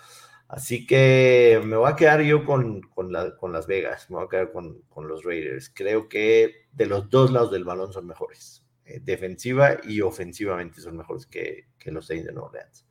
[0.47, 4.51] Así que me voy a quedar yo con, con, Las Vegas, me voy a quedar
[4.51, 5.69] con, los Raiders.
[5.73, 8.63] Creo que de los dos lados del balón son mejores.
[8.85, 12.85] Eh, defensiva y ofensivamente son mejores que, los Saints de Nueva Orleans.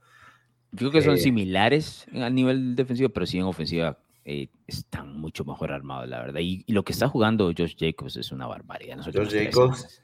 [0.72, 5.20] Yo creo que son eh, similares a nivel defensivo, pero sí en ofensiva eh, están
[5.20, 6.40] mucho mejor armados, la verdad.
[6.40, 8.98] Y, lo que está jugando Josh Jacobs es una barbaridad.
[9.04, 10.02] Josh Jacobs,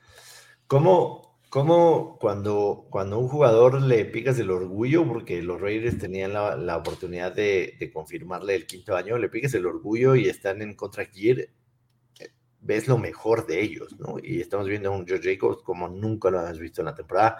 [0.69, 6.55] ¿cómo, ¿cómo, cuando, cuando un jugador le picas el orgullo, porque los Raiders tenían la,
[6.55, 10.77] la oportunidad de, de, confirmarle el quinto año, le picas el orgullo y están en
[10.77, 11.49] contra gear, eh,
[12.61, 14.19] ves lo mejor de ellos, ¿no?
[14.23, 17.39] Y estamos viendo a un Josh Jacobs como nunca lo habíamos visto en la temporada.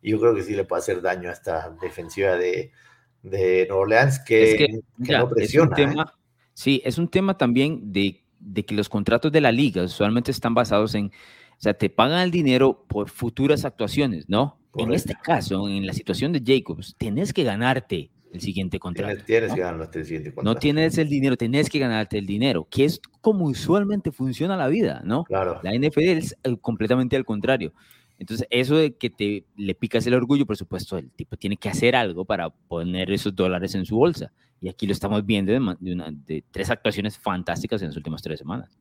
[0.00, 2.72] Y yo creo que sí le puede hacer daño a esta defensiva de,
[3.24, 5.64] de Nueva Orleans que, no presiona.
[5.64, 6.20] Es un tema, ¿eh?
[6.52, 10.54] Sí, es un tema también de, de, que los contratos de la liga usualmente están
[10.54, 14.58] basados en, o sea, te pagan el dinero por futuras actuaciones, ¿no?
[14.76, 19.24] En este caso, en la situación de Jacobs, tienes que ganarte el siguiente contrato.
[19.24, 20.54] Tienes, que ganarte el siguiente contrato.
[20.54, 24.66] No tienes el dinero, tienes que ganarte el dinero, que es como usualmente funciona la
[24.66, 25.22] vida, ¿no?
[25.24, 25.60] Claro.
[25.62, 27.72] La NFL es eh, completamente al contrario.
[28.18, 31.68] Entonces, eso de que te le picas el orgullo, por supuesto, el tipo tiene que
[31.68, 34.32] hacer algo para poner esos dólares en su bolsa.
[34.60, 38.78] Y aquí lo estamos viendo de, tres actuaciones fantásticas en las últimas tres semanas.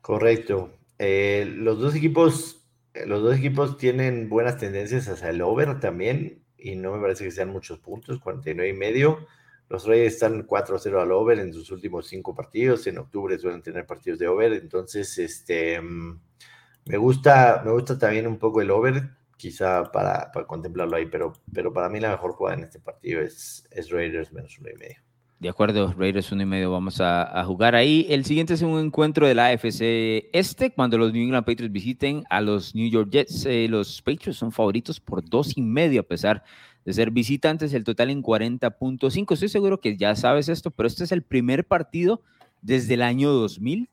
[0.00, 0.72] Correcto.
[0.98, 2.64] Eh, los dos equipos,
[2.94, 7.24] eh, los dos equipos tienen buenas tendencias hacia el over también, y no me parece
[7.24, 9.26] que sean muchos puntos, 49 y medio.
[9.68, 12.86] Los Reyes están 4-0 al over en sus últimos cinco partidos.
[12.86, 14.52] En octubre suelen tener partidos de over.
[14.54, 15.80] Entonces, este.
[15.80, 16.20] Mm,
[16.88, 21.70] me gusta, me gusta también un poco el over, quizá para, contemplarlo ahí, pero, pero
[21.70, 24.96] para mí la mejor jugada en este partido es, es Raiders menos uno y medio.
[25.38, 28.06] De acuerdo, Raiders uno y medio vamos a, jugar ahí.
[28.08, 32.24] El siguiente es un encuentro de la AFC Este, cuando los New England Patriots visiten
[32.30, 33.44] a los New York Jets.
[33.44, 36.42] Eh, los Patriots son favoritos por dos y medio a pesar
[36.86, 39.34] de ser visitantes, el total en 40.5.
[39.34, 42.22] Estoy seguro que ya sabes esto, pero este es el primer partido
[42.62, 43.90] desde el año 2000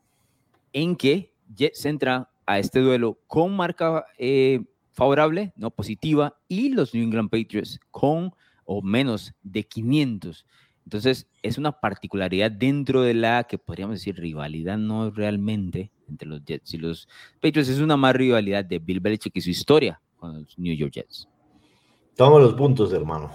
[0.72, 6.94] en que Jets entra a este duelo con marca eh, favorable, no positiva, y los
[6.94, 8.34] New England Patriots con
[8.66, 10.46] o menos de 500.
[10.86, 16.44] Entonces, es una particularidad dentro de la que podríamos decir rivalidad, no realmente entre los
[16.46, 17.08] Jets y los
[17.42, 20.94] Patriots, es una más rivalidad de Bill Belichick y su historia con los New York
[20.94, 21.28] Jets.
[22.16, 23.32] Toma los puntos, hermano.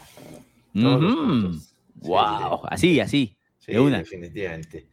[1.96, 3.36] Wow, así, así.
[3.58, 4.86] Sí, definitivamente.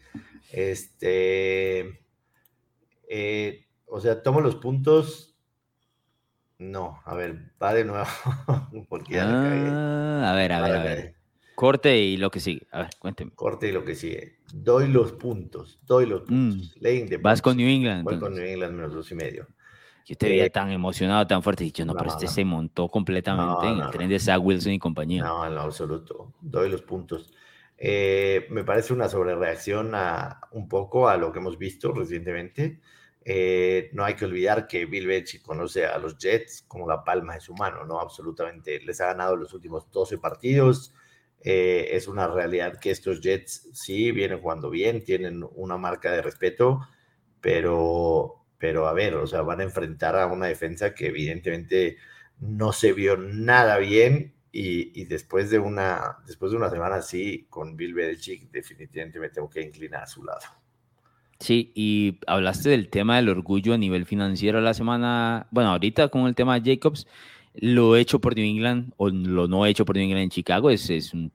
[0.51, 2.01] Este.
[3.09, 5.35] Eh, o sea, tomo los puntos.
[6.59, 8.05] No, a ver, va de nuevo.
[8.89, 11.15] Porque ah, a ver, a ver, a ver.
[11.55, 12.67] Corte y lo que sigue.
[12.71, 13.31] A ver, cuénteme.
[13.33, 14.39] Corte y lo que sigue.
[14.53, 15.79] Doy los puntos.
[15.83, 16.25] Doy los mm.
[16.25, 16.77] puntos.
[17.21, 18.03] Vas con New England.
[18.03, 19.47] Voy con New England menos dos y medio.
[20.05, 21.65] Yo te veía eh, tan emocionado, tan fuerte.
[21.65, 24.79] Y yo, no, pero este se montó completamente en el tren de Zach Wilson y
[24.79, 25.23] compañía.
[25.23, 26.33] No, en lo absoluto.
[26.39, 27.33] Doy los puntos.
[27.77, 32.79] Eh, me parece una sobrereacción a un poco a lo que hemos visto recientemente.
[33.29, 37.33] Eh, no hay que olvidar que Bill Belichick conoce a los Jets como la palma
[37.33, 37.99] de su mano, ¿no?
[37.99, 38.79] Absolutamente.
[38.79, 40.93] Les ha ganado los últimos 12 partidos.
[41.41, 46.21] Eh, es una realidad que estos Jets sí vienen jugando bien, tienen una marca de
[46.21, 46.87] respeto,
[47.41, 51.97] pero, pero a ver, o sea, van a enfrentar a una defensa que evidentemente
[52.39, 57.45] no se vio nada bien y, y, después, de una, después de una semana así
[57.49, 60.66] con Bill Belichick definitivamente me tengo que inclinar a su lado.
[61.39, 66.25] Sí, y hablaste del tema del orgullo a nivel financiero la semana, bueno, ahorita con
[66.25, 67.05] el tema de Jacobs,
[67.53, 70.89] lo hecho por New England o lo no hecho por New England en Chicago es,
[70.89, 71.31] es un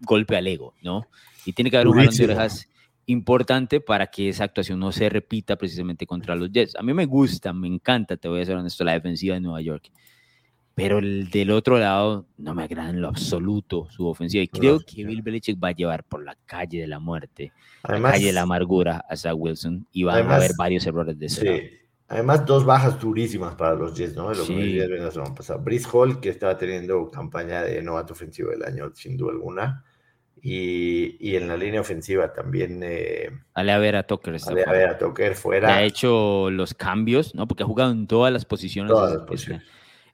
[0.00, 1.06] golpe al ego, ¿no?
[1.46, 2.68] Y tiene que haber un jalón de orejas
[3.06, 6.76] importante para que esa actuación no se repita precisamente contra los Jets.
[6.76, 9.60] A mí me gusta, me encanta, te voy a ser honesto, la defensiva de Nueva
[9.60, 9.90] York
[10.74, 14.42] pero el del otro lado no me agrada en lo absoluto su ofensiva.
[14.42, 17.52] Y creo que Bill Belichick va a llevar por la calle de la muerte,
[17.86, 21.26] la calle de la amargura a Zach Wilson y van a haber varios errores de
[21.26, 21.78] ese sí.
[22.12, 24.28] Además, dos bajas durísimas para los Jets, ¿no?
[24.28, 24.54] Lo sí.
[24.54, 25.56] que.
[25.62, 29.82] Brice Hall, que estaba teniendo campaña de novato ofensivo del año, sin duda alguna.
[30.42, 32.82] Y, en la línea ofensiva también.
[32.82, 34.36] Eh, Ale a ver a Tucker.
[34.46, 35.74] Ale a ver a Tucker fuera.
[35.74, 37.48] ha hecho los cambios, ¿no?
[37.48, 38.92] Porque ha jugado en todas las posiciones.
[39.30, 39.62] Este,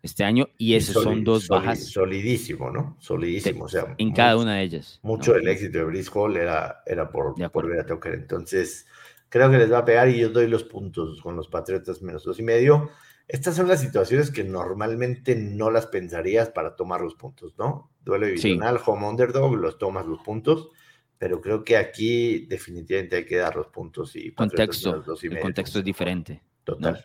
[0.03, 1.85] este, año y esos son dos bajas.
[1.85, 2.97] Solidísimo, ¿no?
[3.01, 3.65] Solidísimo.
[3.65, 5.01] o sea, en cada una de ellas.
[5.03, 8.15] Mucho del éxito de Brice Hall era, era por, por ver a Tucker.
[8.15, 8.87] Entonces,
[9.29, 12.25] creo que les va a pegar y yo doy los puntos con los Patriotas menos
[12.25, 12.91] dos y medio.
[13.27, 17.91] Estas son las situaciones que normalmente no las pensarías para tomar los puntos, ¿no?
[18.03, 20.71] Duelo divisional, home underdog, los tomas los puntos,
[21.19, 25.85] pero creo que aquí definitivamente hay que dar los puntos y contexto, el contexto es
[25.85, 26.43] diferente.
[26.65, 27.05] Total.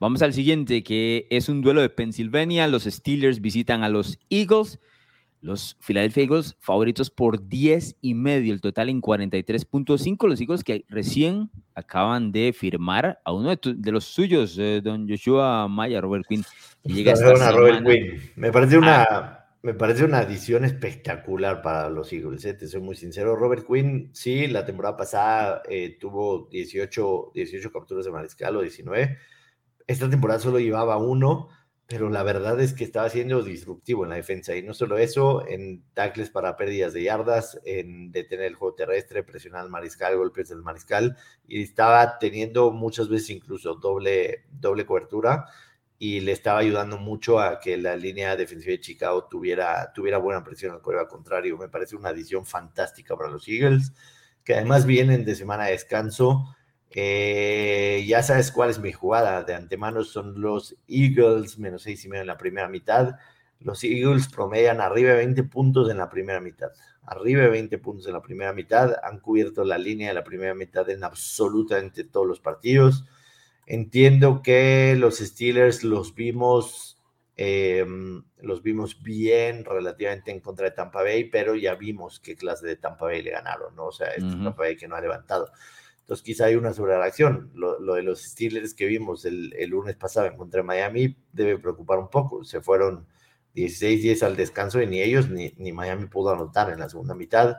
[0.00, 2.66] Vamos al siguiente, que es un duelo de Pennsylvania.
[2.66, 4.80] Los Steelers visitan a los Eagles.
[5.42, 10.26] Los Philadelphia Eagles favoritos por 10 y medio, el total en 43.5.
[10.26, 15.68] Los Eagles que recién acaban de firmar a uno de, los suyos, eh, don Joshua
[15.68, 16.44] Maya, Robert Quinn.
[16.82, 18.22] llega esta Robert Quinn.
[18.36, 19.46] Me parece una, ah.
[19.62, 23.36] me parece una adición espectacular para los Eagles, eh, te soy muy sincero.
[23.36, 29.18] Robert Quinn, sí, la temporada pasada eh, tuvo 18, 18 capturas de mariscal o 19.
[29.90, 31.48] Esta temporada solo llevaba uno
[31.90, 34.54] pero la verdad es que estaba siendo disruptivo en la defensa.
[34.54, 39.24] Y no solo eso, en tackles para pérdidas de yardas, en detener el juego terrestre,
[39.24, 41.16] presionar al mariscal, golpes del mariscal,
[41.48, 45.46] y estaba teniendo muchas veces incluso doble, doble cobertura
[45.98, 50.44] y le estaba ayudando mucho a que la línea defensiva de Chicago tuviera, tuviera buena
[50.44, 51.58] presión al al contrario.
[51.58, 53.92] Me parece una adición fantástica para los Eagles,
[54.44, 56.54] que además vienen de semana de descanso
[56.92, 62.08] eh, ya sabes cuál es mi jugada de antemano, son los Eagles, menos seis y
[62.08, 63.16] medio en la primera mitad.
[63.60, 66.70] Los Eagles promedian arriba de 20 puntos en la primera mitad.
[67.06, 68.96] Arriba de 20 puntos en la primera mitad.
[69.04, 73.04] Han cubierto la línea de la primera mitad en absolutamente todos los partidos.
[73.66, 77.00] Entiendo que los Steelers los vimos,
[77.36, 82.66] em, los vimos bien relativamente en contra de Tampa Bay, pero ya vimos qué clase
[82.66, 83.86] de Tampa Bay le ganaron, ¿no?
[83.86, 85.52] O sea, este Tampa Bay que no ha levantado.
[86.10, 87.52] Entonces quizá hay una sobrereacción.
[87.54, 91.16] Lo, lo de los Steelers que vimos el, el, lunes pasado en contra de Miami
[91.32, 92.42] debe preocupar un poco.
[92.42, 93.06] Se fueron
[93.54, 97.58] 16-10 al descanso y ni ellos ni, ni, Miami pudo anotar en la segunda mitad.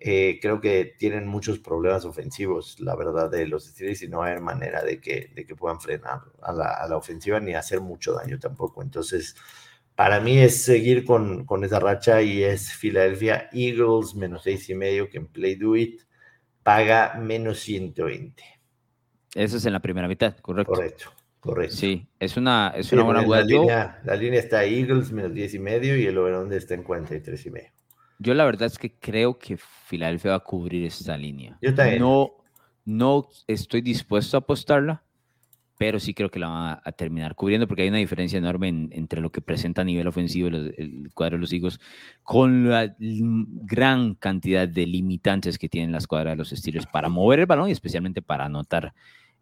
[0.00, 4.40] Eh, creo que tienen muchos problemas ofensivos, la verdad, de los Steelers y no hay
[4.40, 8.14] manera de que, de que puedan frenar a la, a la ofensiva ni hacer mucho
[8.14, 8.80] daño tampoco.
[8.82, 9.36] Entonces,
[9.94, 14.74] para mí es seguir con, con esa racha y es Philadelphia Eagles menos seis y
[14.74, 16.00] medio que en Play Do It
[16.62, 18.42] paga menos 120.
[19.34, 20.72] Eso es en la primera mitad, correcto.
[20.72, 21.10] Correcto,
[21.40, 21.76] correcto.
[21.76, 25.58] Sí, es una, es una buena la línea, la línea está Eagles menos 10 y
[25.58, 27.70] medio y el over está en 43 y medio.
[28.18, 31.58] Yo la verdad es que creo que Filadelfia va a cubrir esta línea.
[31.60, 32.00] Yo también.
[32.00, 32.32] No,
[32.84, 35.02] no estoy dispuesto a apostarla,
[35.78, 39.20] pero sí creo que la van a, terminar cubriendo porque hay una diferencia enorme entre
[39.20, 41.80] lo que presenta a nivel ofensivo el, cuadro de los Eagles
[42.22, 47.40] con la gran cantidad de limitantes que tienen la escuadra de los Steelers para mover
[47.40, 48.94] el balón y especialmente para anotar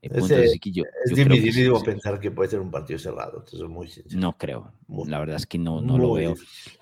[0.02, 0.30] eh, puntos.
[0.30, 4.72] es difícil pensar que puede ser un partido cerrado, muy No creo,
[5.06, 6.36] la verdad es que no, no lo veo.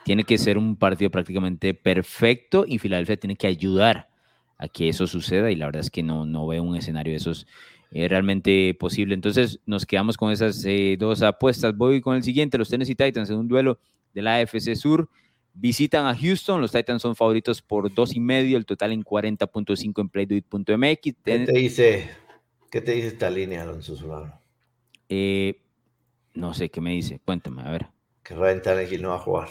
[0.04, 4.08] Tiene que ser un partido prácticamente perfecto y Filadelfia tiene que ayudar
[4.56, 7.16] a que eso suceda y la verdad es que no, no veo un escenario de
[7.16, 7.46] esos
[7.90, 9.14] eh, realmente posible.
[9.14, 11.76] Entonces nos quedamos con esas eh, dos apuestas.
[11.76, 13.78] Voy con el siguiente, los Tennessee Titans en un duelo
[14.12, 15.08] de la AFC Sur.
[15.54, 20.00] Visitan a Houston, los Titans son favoritos por dos y medio, el total en 40.5
[20.00, 21.00] en playduit.mx.
[21.00, 22.10] ¿Qué te dice,
[22.70, 24.40] qué te dice esta línea, Alonso Solano?
[25.08, 25.60] Eh,
[26.34, 27.20] no sé, ¿qué me dice?
[27.24, 27.88] Cuéntame, a ver.
[28.22, 29.48] Que Ryan Tannehill no va a jugar.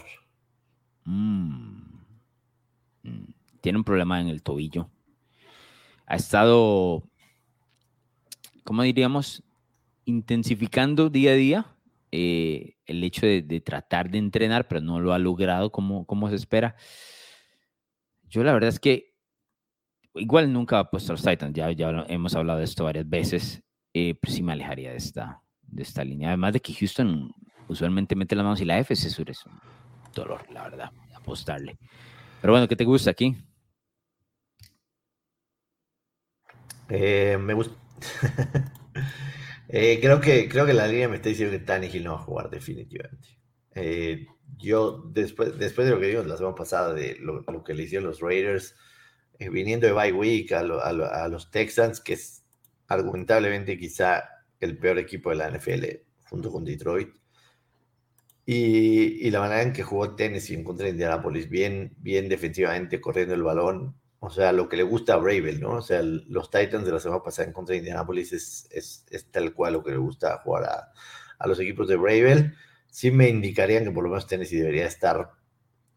[1.03, 1.81] Mm.
[3.03, 3.33] Mm.
[3.59, 4.89] Tiene un problema en el tobillo.
[6.05, 7.03] Ha estado
[8.67, 9.43] ¿cómo diríamos?
[10.03, 11.65] Intensificando día a día
[12.11, 16.35] eh, el hecho de, tratar de entrenar, pero no lo ha logrado como, como se
[16.35, 16.75] espera.
[18.23, 19.15] Yo la verdad es que
[20.15, 23.63] igual nunca ha puesto los Titans, ya, ya hemos hablado de esto varias veces,
[23.93, 26.27] eh, pero sí me alejaría de esta, de esta línea.
[26.27, 27.31] Además de que Houston
[27.69, 29.57] usualmente mete las manos y la FC Sur es un
[30.13, 31.77] dolor, la verdad, apostarle.
[32.41, 33.33] Pero bueno, ¿qué te gusta aquí?
[36.89, 37.86] Eh, me gusta
[39.69, 42.23] Eh, creo, que, creo que la línea me está diciendo que Tannehill no va a
[42.23, 43.37] jugar definitivamente.
[43.75, 44.25] Eh,
[44.57, 48.07] yo, después, después de lo que vimos la semana pasada, de lo, que le hicieron
[48.07, 48.75] los Raiders,
[49.39, 52.43] eh, viniendo de bye week a, a, los Texans, que es
[52.87, 54.23] argumentablemente quizá
[54.59, 55.85] el peor equipo de la NFL,
[56.29, 57.09] junto con Detroit.
[58.45, 63.01] Y, y, la manera en que jugó Tennessee en contra de Indianapolis, bien, bien defensivamente,
[63.01, 65.73] corriendo el balón, o sea, lo que le gusta a Bravel, ¿no?
[65.73, 69.31] O sea, los Titans de la semana pasada en contra de Indianapolis es, es, es
[69.31, 70.91] tal cual lo que le gusta jugar a,
[71.37, 72.55] a, los equipos de Bravel.
[72.89, 75.31] Sí me indicarían que por lo menos Tennessee debería estar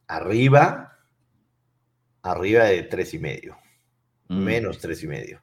[0.07, 0.99] arriba,
[2.23, 3.57] arriba de tres y medio,
[4.29, 4.39] mm.
[4.39, 5.41] menos tres y medio.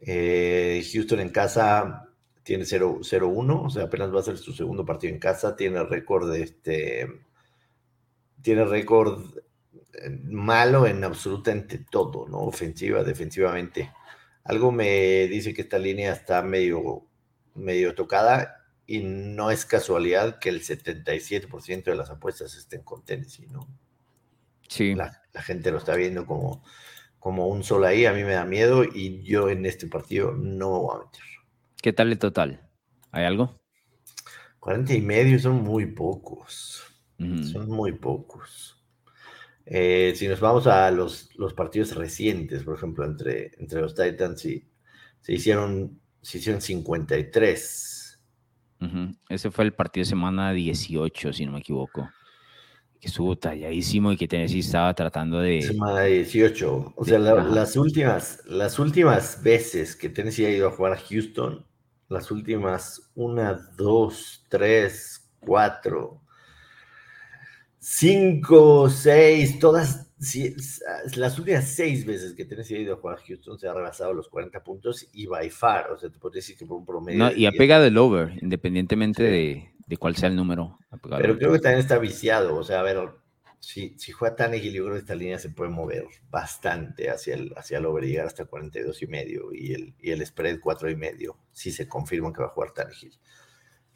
[0.00, 2.08] Eh, Houston en casa
[2.44, 6.30] tiene 0-1, o sea, apenas va a ser su segundo partido en casa, tiene récord
[6.32, 7.08] de este,
[8.40, 9.20] tiene récord
[10.24, 12.38] malo en absolutamente todo, ¿no?
[12.38, 13.92] Ofensiva, defensivamente.
[14.44, 17.06] Algo me dice que esta línea está medio,
[17.54, 23.46] medio tocada y no es casualidad que el 77% de las apuestas estén con Tennessee,
[23.48, 23.68] ¿no?
[24.68, 24.94] Sí.
[24.94, 26.64] La, gente lo está viendo como,
[27.18, 30.80] como un sol ahí, a mí me da miedo y yo en este partido no
[30.80, 31.22] voy a meter.
[31.80, 32.68] ¿Qué tal el total?
[33.12, 33.60] ¿Hay algo?
[34.60, 36.84] 40 y medio son muy pocos.
[37.18, 38.77] Son muy pocos.
[39.70, 44.42] Eh, si nos vamos a los, los, partidos recientes, por ejemplo, entre, entre los Titans,
[44.46, 44.66] y,
[45.20, 48.18] se, hicieron, se hicieron 53.
[49.28, 52.08] Ese fue el partido de semana 18, si no me equivoco.
[52.98, 55.60] Que estuvo talladísimo y que Tennessee estaba tratando de.
[55.60, 56.94] Semana 18.
[56.96, 61.66] O sea, las, últimas, las últimas veces que Tennessee ha ido a jugar a Houston,
[62.08, 66.22] las últimas una, dos, tres, cuatro,
[67.78, 70.08] cinco, seis, todas
[71.16, 74.12] las últimas seis veces que Tennessee ha ido a jugar a Houston se ha rebasado
[74.12, 77.18] los 40 puntos y by far, o sea, te podría decir que por un promedio.
[77.18, 80.78] No, y ha pegado el over, independientemente de, de, cuál sea el número.
[81.02, 82.98] Pero creo que también está viciado, o sea, a ver,
[83.60, 87.86] si, si juega creo que esta línea se puede mover bastante hacia el, hacia el
[87.86, 91.36] over y llegar hasta 42 y medio y el, y el spread 4 y medio,
[91.52, 93.18] si se confirma que va a jugar Tannehill.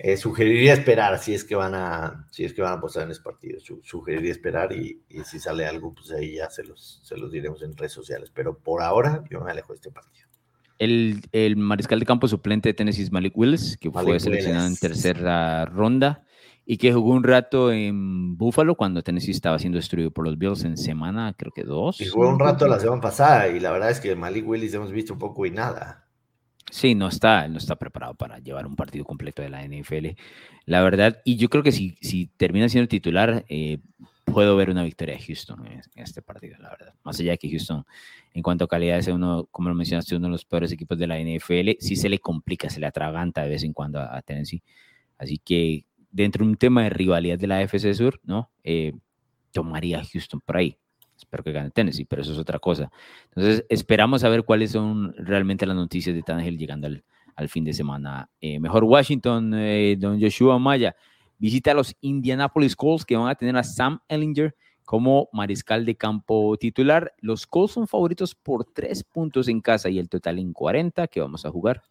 [0.04, 3.12] Eh, sugeriría esperar si es que van a si es que van a apostar en
[3.12, 3.60] ese partido.
[3.84, 7.76] sugeriría esperar y, si sale algo, pues ahí ya se los, se los diremos en
[7.76, 8.32] redes sociales.
[8.34, 10.26] Pero por ahora yo me alejo de este partido.
[10.80, 14.76] El, el mariscal de campo suplente de Tennessee es Malik Willis, que fue seleccionado en
[14.76, 16.24] tercera ronda
[16.66, 20.64] y que jugó un rato en Buffalo cuando Tennessee estaba siendo destruido por los Bills
[20.64, 22.00] en semana, creo que dos.
[22.00, 24.90] Y jugó un rato la semana pasada y la verdad es que Malik Willis hemos
[24.90, 26.01] visto un poco y nada.
[26.72, 30.16] Sí, no está, no está preparado para llevar un partido completo de la NFL.
[30.64, 33.76] La verdad, y yo creo que si, si termina siendo titular, eh,
[34.24, 36.94] puedo ver una victoria de Houston en, este partido, la verdad.
[37.04, 37.84] Más allá de que Houston,
[38.32, 41.06] en cuanto a calidad, es uno, como lo mencionaste, uno de los peores equipos de
[41.06, 44.62] la NFL, sí se le complica, se le atraganta de vez en cuando a, Tennessee.
[45.18, 48.50] Así que dentro de un tema de rivalidad de la FC Sur, ¿no?
[48.64, 48.94] Eh,
[49.52, 50.78] tomaría Houston por ahí
[51.22, 52.90] espero que gane Tennessee, pero eso es otra cosa.
[53.34, 57.04] Entonces, esperamos a ver cuáles son realmente las noticias de Tannehill llegando al,
[57.36, 58.30] al fin de semana.
[58.40, 60.94] Eh, mejor Washington, eh, don Joshua Maya,
[61.38, 64.54] visita a los Indianapolis Colts que van a tener a Sam Ellinger
[64.84, 67.14] como mariscal de campo titular.
[67.20, 71.20] Los Colts son favoritos por tres puntos en casa y el total en 40 que
[71.20, 71.82] vamos a jugar.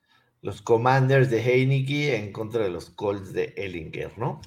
[0.41, 4.41] Los Commanders de Heineke en contra de los Colts de Ellinger, ¿no?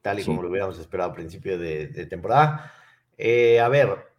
[0.00, 2.72] Tal y como lo hubiéramos esperado a principio de, temporada.
[3.18, 4.09] Eh, a ver,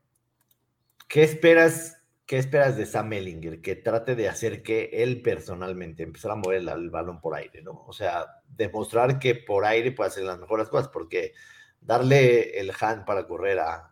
[1.12, 3.59] ¿Qué esperas, qué esperas de Sam Ellinger?
[3.59, 7.84] Que trate de hacer que él personalmente empezar a mover el, balón por aire, ¿no?
[7.86, 11.34] O sea, demostrar que por aire puede hacer las mejores cosas, porque
[11.82, 13.89] darle el hand para correr a,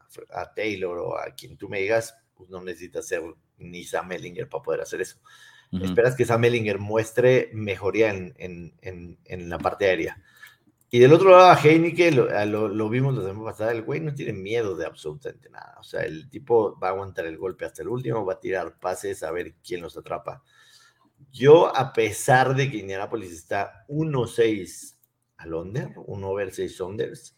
[0.56, 3.22] Taylor o a quien tú me digas, pues no necesitas ser
[3.58, 5.20] ni Sam Ellinger para poder hacer eso.
[5.74, 10.24] Esperas que Sam Ellinger muestre mejoría en, en, en la parte aérea.
[10.92, 14.14] Y del otro lado, a Heineke lo, lo, vimos la semana pasada, el güey no
[14.16, 15.76] tiene miedo de absolutamente nada.
[15.80, 18.80] O sea, el tipo va a aguantar el golpe hasta el último, va a tirar
[18.80, 20.44] pases a ver quién los atrapa.
[21.32, 24.96] Yo, a pesar de que Indianapolis está 1-6
[25.38, 27.38] al under, 1 over 6 unders,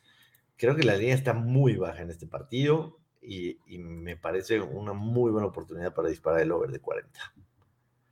[0.55, 4.93] creo que la línea está muy baja en este partido y, y, me parece una
[4.93, 7.33] muy buena oportunidad para disparar el over de 40.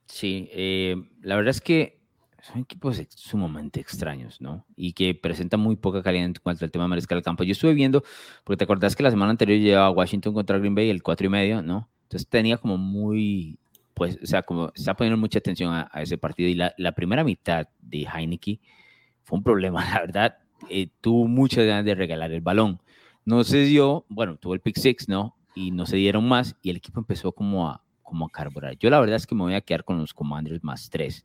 [0.05, 1.98] Sí, eh, la verdad es que
[2.43, 4.65] son equipos sumamente extraños, ¿no?
[4.75, 7.43] Y que presentan muy poca calidad en cuanto al tema de mariscal campo.
[7.43, 8.03] Yo estuve viendo,
[8.43, 11.29] porque te acordás que la semana anterior llevaba Washington contra Green Bay el 4 y
[11.29, 11.89] medio, ¿no?
[12.03, 13.59] Entonces tenía como muy,
[13.93, 16.49] pues, o sea, como está poniendo mucha atención a, ese partido.
[16.49, 18.59] Y la, la, primera mitad de Heineke
[19.23, 20.37] fue un problema, la verdad.
[20.69, 22.81] Eh, tuvo muchas ganas de regalar el balón.
[23.25, 25.35] No se dio, bueno, tuvo el pick six, ¿no?
[25.55, 28.77] Y no se dieron más y el equipo empezó como a, como a carburar.
[28.77, 31.23] Yo la verdad es que me voy a quedar con los Commanders más tres.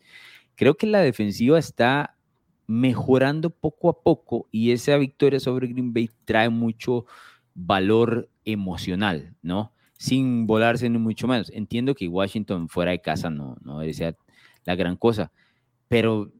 [0.56, 2.16] Creo que la defensiva está
[2.66, 7.04] mejorando poco a poco y esa victoria sobre Green Bay trae mucho
[7.54, 9.72] valor emocional, ¿no?
[9.98, 11.50] Sin volarse ni mucho menos.
[11.50, 14.16] Entiendo que Washington fuera de casa no, no ser
[14.64, 15.30] la gran cosa,
[15.88, 16.32] pero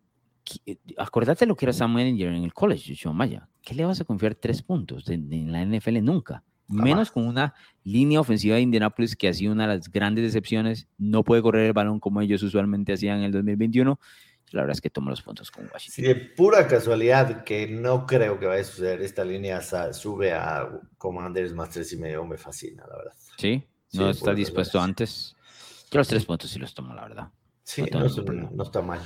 [0.99, 3.49] acordate lo que era Sam Ellinger en el college, Maya.
[3.63, 6.43] ¿Qué le vas a confiar tres puntos en, la NFL nunca?
[6.69, 10.89] Menos con una línea ofensiva de Indianapolis que ha sido una de las grandes decepciones.
[10.99, 13.99] No puede correr el balón como ellos usualmente hacían en el 2021.
[14.51, 15.95] La verdad es que toma los puntos con Washington.
[15.95, 19.61] Sí, de pura casualidad, que no creo que vaya a suceder, esta línea
[19.93, 23.15] sube a Commanders más tres y medio, me fascina, la verdad.
[23.37, 25.35] Sí, no está dispuesto antes.
[25.91, 27.29] Yo los tres puntos sí los tomo, la verdad.
[27.65, 28.07] Sí, no,
[28.63, 29.01] está mal,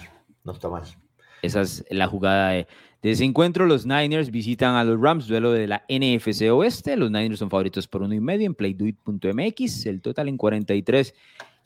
[0.44, 0.82] no está mal.
[1.40, 2.66] Esa es la jugada de,
[3.02, 3.66] ese encuentro.
[3.66, 6.96] Los Niners visitan a los Rams, duelo de la NFC Oeste.
[6.96, 9.86] Los Niners son favoritos por uno y medio en playduit.mx.
[9.86, 11.14] El total en 43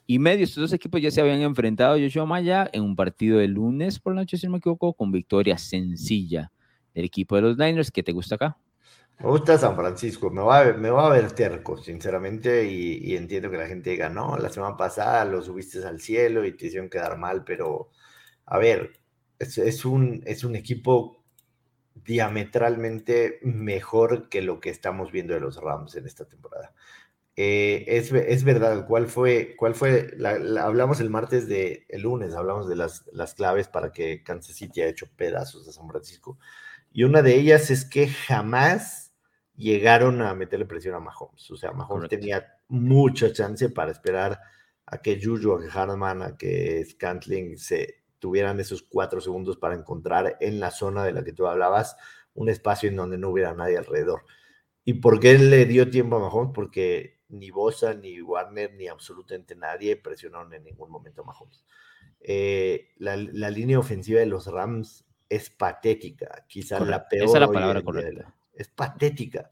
[0.07, 0.45] y medio.
[0.45, 4.15] Estos dos equipos ya se habían enfrentado, Joshua Maya, en un partido de lunes por
[4.15, 6.51] la noche, si no me equivoco, con victoria sencilla
[6.95, 7.91] del equipo de los Niners.
[7.91, 8.57] ¿Qué te gusta acá?
[9.19, 13.15] Me gusta San Francisco, me va a ver, me va a ver terco, sinceramente, y,
[13.15, 16.67] entiendo que la gente diga, no, la semana pasada lo subiste al cielo y te
[16.67, 17.91] hicieron quedar mal, pero
[18.47, 18.95] a ver,
[19.39, 21.22] es, un, es un equipo
[21.95, 26.73] diametralmente mejor que lo que estamos viendo de los Rams en esta temporada.
[27.35, 29.55] Eh, es, verdad, ¿cuál fue?
[29.57, 30.15] Cuál fue
[30.61, 34.83] hablamos el martes de, el lunes, hablamos de las, las claves para que Kansas City
[34.83, 36.39] haya hecho pedazos a San Francisco.
[36.93, 39.15] Y una de ellas es que jamás
[39.57, 41.51] llegaron a meterle presión a Mahomes.
[41.51, 44.39] O sea, Mahomes tenía mucha chance para esperar
[44.87, 49.75] a que Juju, a que Harman, a que Scantling se tuvieran esos cuatro segundos para
[49.75, 51.97] encontrar en la zona de la que tú hablabas
[52.35, 54.23] un espacio en donde no hubiera nadie alrededor.
[54.85, 56.53] ¿Y por qué le dio tiempo a Mahomes?
[56.55, 61.65] Porque ni Bosa, ni Warner, ni absolutamente nadie presionaron en ningún momento a Mahomes.
[62.21, 67.25] Eh, la, línea ofensiva de los Rams es patética, quizá la peor.
[67.25, 68.37] Esa es la palabra correcta.
[68.55, 69.51] Es patética.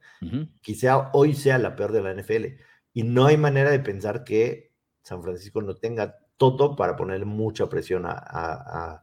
[0.60, 2.62] Quizá hoy sea la peor de la NFL.
[2.92, 4.70] Y no hay manera de pensar que
[5.02, 9.03] San Francisco no tenga todo para poner mucha presión a,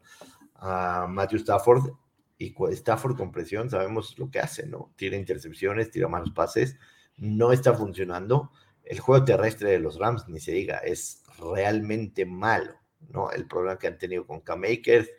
[1.08, 1.92] Matthew Stafford.
[2.40, 4.92] Y Stafford con presión sabemos lo que hace, ¿no?
[4.96, 6.78] Tira intercepciones, tira malos pases,
[7.18, 8.52] no está funcionando.
[8.84, 12.74] El juego terrestre de los Rams, ni se diga, es realmente malo,
[13.10, 13.32] ¿no?
[13.32, 15.10] El problema que han tenido con Cam Akers,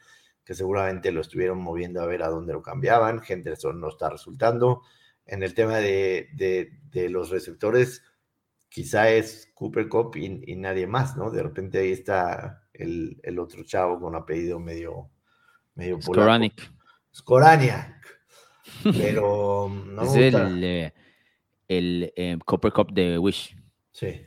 [0.45, 3.21] que seguramente lo estuvieron moviendo a ver a dónde lo cambiaban.
[3.27, 4.83] Henderson no está resultando.
[5.25, 6.71] En el tema de,
[7.11, 8.03] los receptores,
[8.69, 11.31] quizá es Cooper Cup y, nadie más, ¿no?
[11.31, 15.11] De repente ahí está el, otro chavo con apellido medio,
[15.75, 16.73] medio Skoranic.
[17.15, 17.97] Skoraniak.
[18.85, 20.95] Pero no es el, eh,
[21.67, 23.57] el eh, Cooper Cup de Wish.
[23.93, 24.23] Sí.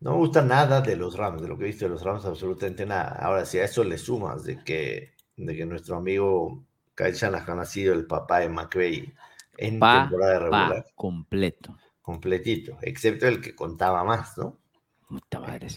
[0.00, 2.26] No me gusta nada de los Rams, de lo que he visto de los Rams,
[2.26, 3.16] absolutamente nada.
[3.18, 7.64] Ahora, si a eso le sumas de que de que nuestro amigo Kyle Shanahan ha
[7.64, 9.14] sido el papá de McVeigh
[9.58, 10.86] en temporada regular.
[10.94, 11.76] completo.
[12.06, 14.60] Completito, excepto el que contaba más, ¿no?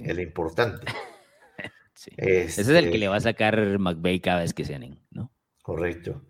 [0.04, 0.86] El importante.
[2.18, 5.32] Ese es el que este le va a sacar McVeigh cada vez que sean, ¿no?
[5.64, 6.22] Correcto.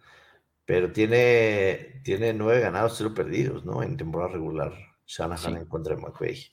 [0.64, 3.84] Pero tiene, tiene nueve ganados, cero perdidos, ¿no?
[3.84, 4.74] En temporada regular.
[5.06, 6.50] Shanahan en contra de McVeigh.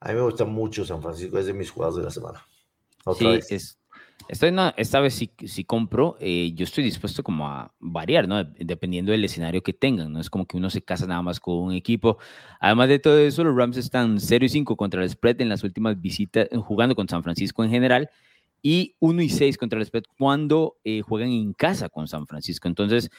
[0.00, 2.46] A mí me gusta mucho San Francisco, es de mis jugados de la semana.
[3.06, 3.78] Otra sí, es
[4.28, 8.42] Estoy esta vez si, si compro, eh, yo estoy dispuesto como a variar, ¿no?
[8.44, 10.20] Dependiendo del escenario que tengan, ¿no?
[10.20, 12.18] Es como que uno se casa nada más con un equipo.
[12.60, 15.64] Además de todo eso, los Rams están 0 y 5 contra el spread en las
[15.64, 18.08] últimas visitas, jugando con San Francisco en general,
[18.62, 22.68] y 1 y 6 contra el spread cuando eh, juegan en casa con San Francisco.
[22.68, 23.10] Entonces,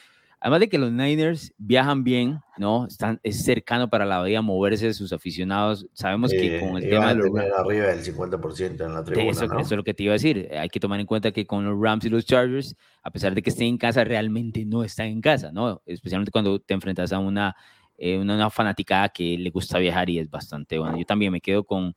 [0.43, 2.85] Además de que los Niners viajan bien, ¿no?
[2.85, 5.87] Están, es cercano para la bahía moverse de sus aficionados.
[5.93, 7.13] Sabemos que con el tema...
[7.13, 9.61] De arriba del 50% en la tribuna, eso, ¿no?
[9.61, 10.49] eso es lo que te iba a decir.
[10.59, 13.41] Hay que tomar en cuenta que con los Rams y los Chargers, a pesar de
[13.41, 15.81] que estén en casa, realmente no están en casa, ¿no?
[15.85, 17.55] Especialmente cuando te enfrentas a una,
[17.97, 20.97] eh, una, una fanaticada que le gusta viajar y es bastante bueno.
[20.97, 21.95] Yo también me quedo con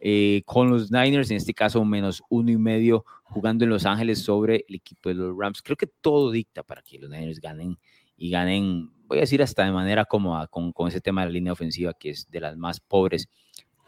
[0.00, 4.20] eh, con los Niners, en este caso menos uno y medio, jugando en Los Ángeles
[4.20, 5.62] sobre el equipo de los Rams.
[5.62, 7.78] Creo que todo dicta para que los Niners ganen
[8.16, 11.32] y ganen, voy a decir hasta de manera cómoda con, con ese tema de la
[11.32, 13.28] línea ofensiva que es de las más pobres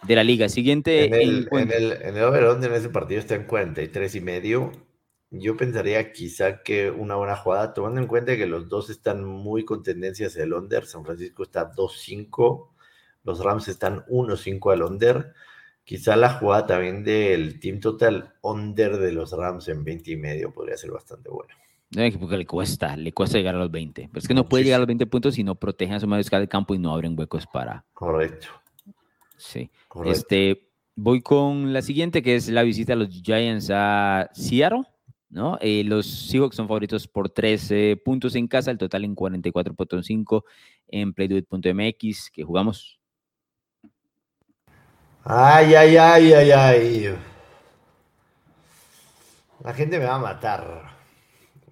[0.03, 0.49] de la liga.
[0.49, 1.07] Siguiente.
[1.07, 4.73] En el, en el, en el over en ese partido está en 43 y medio.
[5.31, 9.65] Yo pensaría quizá que una buena jugada, tomando en cuenta que los dos están muy
[9.65, 10.85] con tendencia hacia el under.
[10.85, 12.69] San Francisco está 2-5,
[13.25, 15.33] los Rams están 1-5 al under
[15.85, 20.53] Quizá la jugada también del team total under de los Rams en 20 y medio
[20.53, 21.55] podría ser bastante buena.
[22.18, 24.09] Porque le cuesta, le cuesta llegar a los 20.
[24.09, 26.07] Pero es que no puede llegar a los 20 puntos si no protegen a su
[26.07, 27.85] mariscal de campo y no abren huecos para.
[27.93, 28.49] Correcto.
[29.37, 29.70] Sí.
[30.07, 34.85] Este, voy con la siguiente, que es la visita de los Giants a Seattle.
[35.28, 35.59] ¿no?
[35.61, 40.45] Eh, los Seahawks son favoritos por 13 puntos en casa, el total en 44.5
[40.89, 43.01] en playduit.mx, que jugamos
[45.25, 47.18] Ay, ay, ay, ay, ay.
[49.62, 50.97] La gente me va a matar.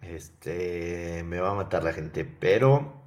[0.02, 3.02] Este, me va a matar la gente, pero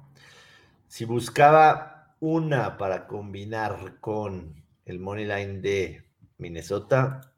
[0.86, 7.32] si buscaba una para combinar con el money line de Minnesota,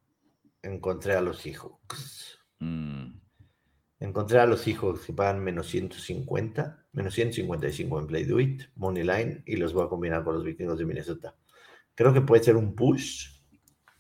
[0.61, 2.41] encontré a los Seahawks.
[2.59, 3.21] Mm.
[4.01, 9.05] Encontré a los Seahawks que pagan menos 150, menos 155 en Play Do It, money
[9.05, 11.37] line, y los voy a combinar con los vikingos de Minnesota.
[11.97, 13.35] Creo que puede ser un push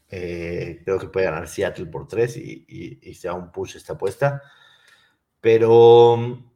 [0.09, 4.43] Eh, creo que puede ganar Seattle por tres y, sea un push esta apuesta.
[5.41, 6.51] Pero mm,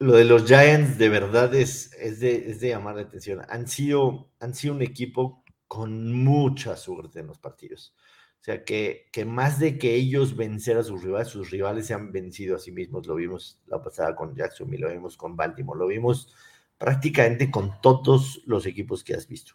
[0.00, 3.40] lo de los Giants de verdad es, es, de, es de llamar la atención.
[3.48, 7.94] Han sido, han sido un equipo con mucha suerte en los partidos.
[8.40, 11.94] O sea, que, que más de que ellos vencer a sus rivales, sus rivales se
[11.94, 13.06] han vencido a sí mismos.
[13.06, 16.34] Lo vimos la pasada con Jacksonville, lo vimos con Baltimore, lo vimos
[16.78, 19.54] prácticamente con todos los equipos que has visto.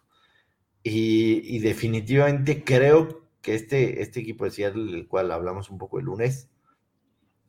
[0.86, 6.04] Y, definitivamente creo que este, este equipo de Seattle, del cual hablamos un poco el
[6.04, 6.50] lunes,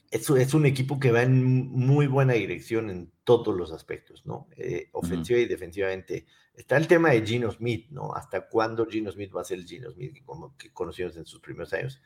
[0.10, 4.48] es, es un equipo que va en muy buena dirección en todos los aspectos, ¿no?
[4.56, 6.26] Eh, ofensiva y defensivamente.
[6.54, 8.14] Está el tema de Gino Smith, ¿no?
[8.16, 11.26] ¿Hasta cuándo Gino Smith va a ser el Gino Smith que, como, que conocimos en
[11.26, 12.02] sus primeros años?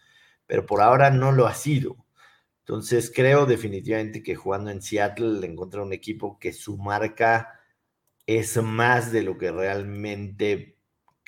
[0.48, 1.96] Pero por ahora no lo ha sido.
[2.62, 7.60] Entonces creo definitivamente que jugando en Seattle encontrar un equipo que su marca
[8.26, 10.79] es más de lo que realmente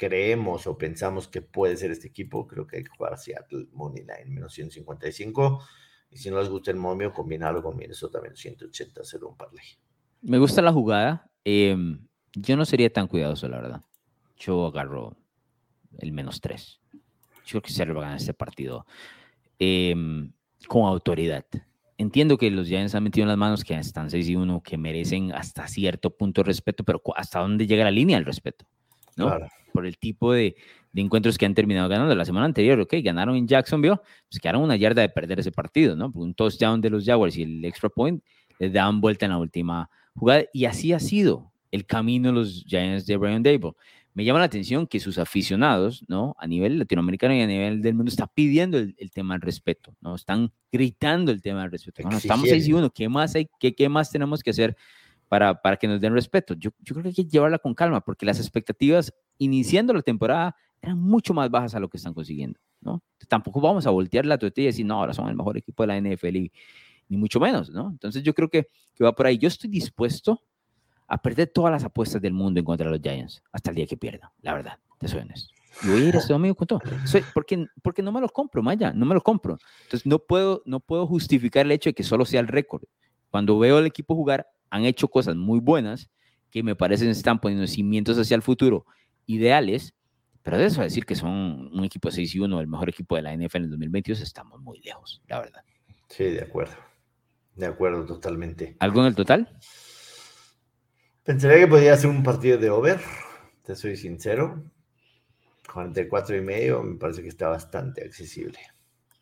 [0.02, 4.02] creemos o pensamos que puede ser este equipo, creo que hay que jugar Seattle Money
[4.02, 5.64] Line menos 155.
[6.10, 9.64] Y si no les gusta el momio, combinarlo con Minnesota menos 180, hacer un parlay.
[10.24, 11.30] Me gusta la jugada.
[11.43, 11.99] Em,
[12.34, 13.82] yo no sería tan cuidadoso, la verdad.
[14.38, 15.16] Yo agarro
[15.99, 16.80] el menos 3.
[17.45, 18.88] Yo creo que se va a ganar este partido
[19.60, 20.34] em,
[20.68, 21.45] con autoridad.
[21.99, 24.80] Entiendo que los Giants han metido en las manos que están 6 y 1, que
[24.80, 28.66] merecen hasta cierto punto respeto, pero ¿hasta dónde llega la línea del respeto?
[29.18, 29.28] ¿No?
[29.28, 30.55] Claro por el tipo de,
[30.93, 32.14] encuentros que han terminado ganando.
[32.16, 33.97] La semana anterior, ok, ganaron en Jacksonville,
[34.30, 36.12] pues quedaron una yarda de perder ese partido, ¿no?
[36.14, 38.24] Un touchdown de los Jaguars y el extra point
[38.59, 42.64] les daban vuelta en la última jugada y así ha sido el camino de los
[42.68, 43.72] Giants de Brian Dable.
[44.14, 46.36] Me llama la atención que sus aficionados, ¿no?
[46.38, 50.16] A nivel latinoamericano y a nivel del mundo, están pidiendo el, tema del respeto, ¿no?
[50.16, 52.03] Están gritando el tema del respeto.
[52.03, 54.76] Bueno, estamos 6 y 1, ¿qué más, hay, qué, ¿qué más tenemos que hacer
[55.32, 56.56] para, para que nos den respeto?
[56.56, 60.58] Yo, yo creo que hay que llevarla con calma porque las expectativas iniciando la temporada
[60.82, 63.02] eran mucho más bajas a lo que están consiguiendo, ¿no?
[63.30, 65.88] Tampoco vamos a voltear la tortilla y decir, no, ahora son el mejor equipo de
[65.88, 66.52] la NFL, y,
[67.08, 67.92] ni mucho menos, ¿no?
[67.92, 69.38] Entonces yo creo que, que va por ahí.
[69.38, 70.42] Yo estoy dispuesto
[71.08, 73.88] a perder todas las apuestas del mundo en contra de los Giants hasta el día
[73.88, 75.54] que pierda, la verdad, te soy honesto.
[75.82, 76.82] Y voy a ir este domingo con todo.
[77.34, 79.58] porque, porque no me lo compro, Maya, no me lo compro.
[79.84, 82.84] Entonces no puedo, no puedo justificar el hecho de que solo sea el récord.
[83.30, 86.10] Cuando veo al equipo jugar, han hecho cosas muy buenas
[86.50, 88.86] que me parecen están poniendo cimientos hacia el futuro
[89.26, 89.94] ideales,
[90.42, 92.90] pero de eso a decir que son un equipo de 6 y 1, el mejor
[92.90, 95.64] equipo de la NFL en el 2022, estamos muy lejos, la verdad.
[96.10, 96.74] Sí, de acuerdo.
[97.56, 98.76] De acuerdo, totalmente.
[98.80, 99.60] ¿Algo en el total?
[101.24, 103.00] Pensaría que podría ser un partido de over,
[103.64, 104.64] te soy sincero.
[105.72, 108.60] 44 y medio me parece que está bastante accesible.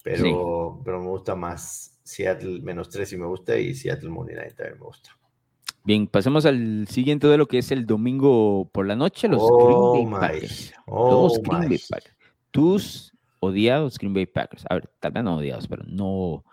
[0.02, 4.56] Pero, pero me gusta más Seattle menos 3 y me gusta y Seattle Money Night
[4.56, 5.19] también me gusta.
[5.90, 9.72] Bien, pasemos al siguiente de lo que es el domingo por la noche, los Green
[9.72, 10.74] Bay oh Packers.
[10.86, 12.16] Oh los Green Bay Packers.
[12.52, 14.66] Tus odiados Green Bay Packers.
[14.70, 16.46] A ver, tal vez no odiados, pero no,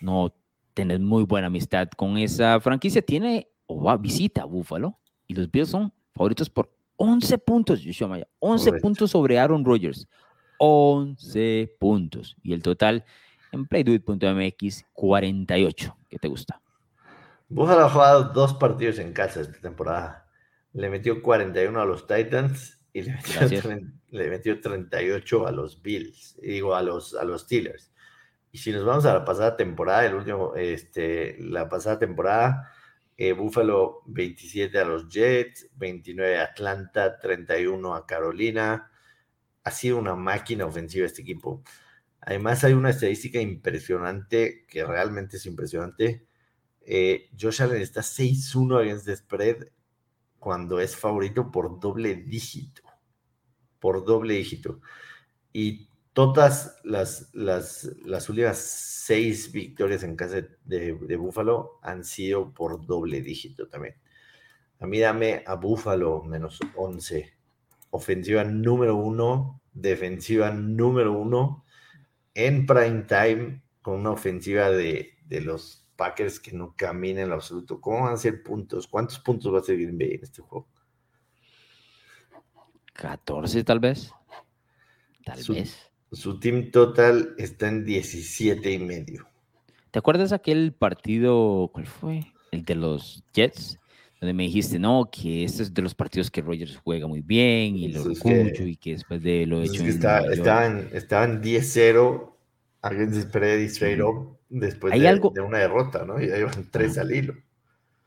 [0.00, 0.34] no
[0.72, 3.02] tenés muy buena amistad con esa franquicia.
[3.02, 8.08] Tiene o va visita a Buffalo y los Bills son favoritos por 11 puntos, Joshua
[8.08, 8.26] Maya.
[8.38, 10.08] 11 puntos sobre Aaron Rodgers.
[10.56, 12.38] 11 puntos.
[12.42, 13.04] Y el total
[13.52, 15.96] en playduit.mx 48.
[16.08, 16.62] ¿Qué te gusta?
[17.52, 20.26] Buffalo ha jugado dos partidos en casa esta temporada.
[20.72, 26.80] Le metió 41 a los Titans y le metió, 38 a los Bills, digo, a
[26.80, 27.92] los, a los Steelers.
[28.52, 32.72] Y si nos vamos a la pasada temporada, el último, este, la pasada temporada,
[33.18, 38.90] eh, Buffalo 27 a los Jets, 29 a Atlanta, 31 a Carolina.
[39.62, 41.62] Ha sido una máquina ofensiva este equipo.
[42.22, 46.26] Además, hay una estadística impresionante, que realmente es impresionante
[46.86, 49.68] eh, Josh Allen está 6-1 against the spread
[50.38, 52.82] cuando es favorito por doble dígito.
[53.78, 54.80] Por doble dígito.
[55.52, 62.52] Y todas las, las, las últimas seis victorias en casa de, de, Búfalo han sido
[62.52, 63.96] por doble dígito también.
[64.80, 67.32] A mí dame a Búfalo menos 11.
[67.90, 71.64] Ofensiva número uno, defensiva número uno
[72.34, 77.36] en prime time con una ofensiva de, de los Packers que no caminen en lo
[77.36, 77.80] absoluto.
[77.80, 78.88] ¿Cómo van a ser puntos?
[78.88, 80.66] ¿Cuántos puntos va a ser Green Bay en este juego?
[82.94, 84.12] 14 tal vez.
[85.24, 85.92] Tal vez.
[86.10, 89.28] Su team total está en 17 y medio.
[89.92, 92.26] ¿Te acuerdas aquel partido, cuál fue?
[92.50, 93.78] El de los Jets,
[94.20, 97.76] donde me dijiste, no, que este es de los partidos que Rogers juega muy bien
[97.76, 99.84] y lo escucho y que después de lo hecho.
[99.84, 102.31] estaban, estaban 10-0
[102.82, 106.20] against spread y straight up después de, una derrota, ¿no?
[106.20, 107.34] Y ahí van tres al hilo.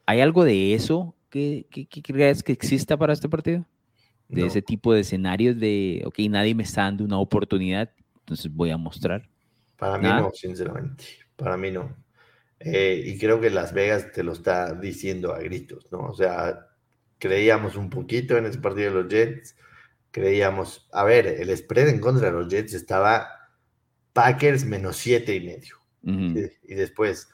[0.06, 3.66] ¿Hay algo de eso que, que, crees que exista para este partido?
[4.28, 8.72] de ese tipo de escenarios de, ok, nadie me está dando una oportunidad, entonces voy
[8.72, 9.30] a mostrar.
[9.78, 11.06] Para mí no, sinceramente.
[11.36, 11.96] Para mí no.
[12.60, 16.00] Eh, y creo que Las Vegas te lo está diciendo a gritos, ¿no?
[16.00, 16.68] O sea,
[17.20, 19.56] creíamos un poquito en ese partido de los Jets,
[20.12, 23.28] creíamos, a ver, el spread en contra de los Jets estaba
[24.16, 25.76] Packers menos siete y medio.
[26.02, 27.30] y, después,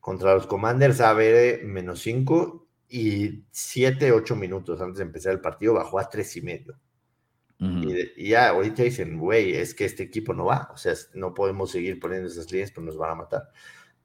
[0.00, 5.40] contra los Commanders, a ver, menos cinco y siete, ocho minutos antes de empezar el
[5.40, 6.76] partido bajó a tres y medio.
[7.60, 11.70] y, ya ahorita dicen, güey, es que este equipo no va, o sea, no podemos
[11.70, 13.52] seguir poniendo esas líneas, pues nos van a matar.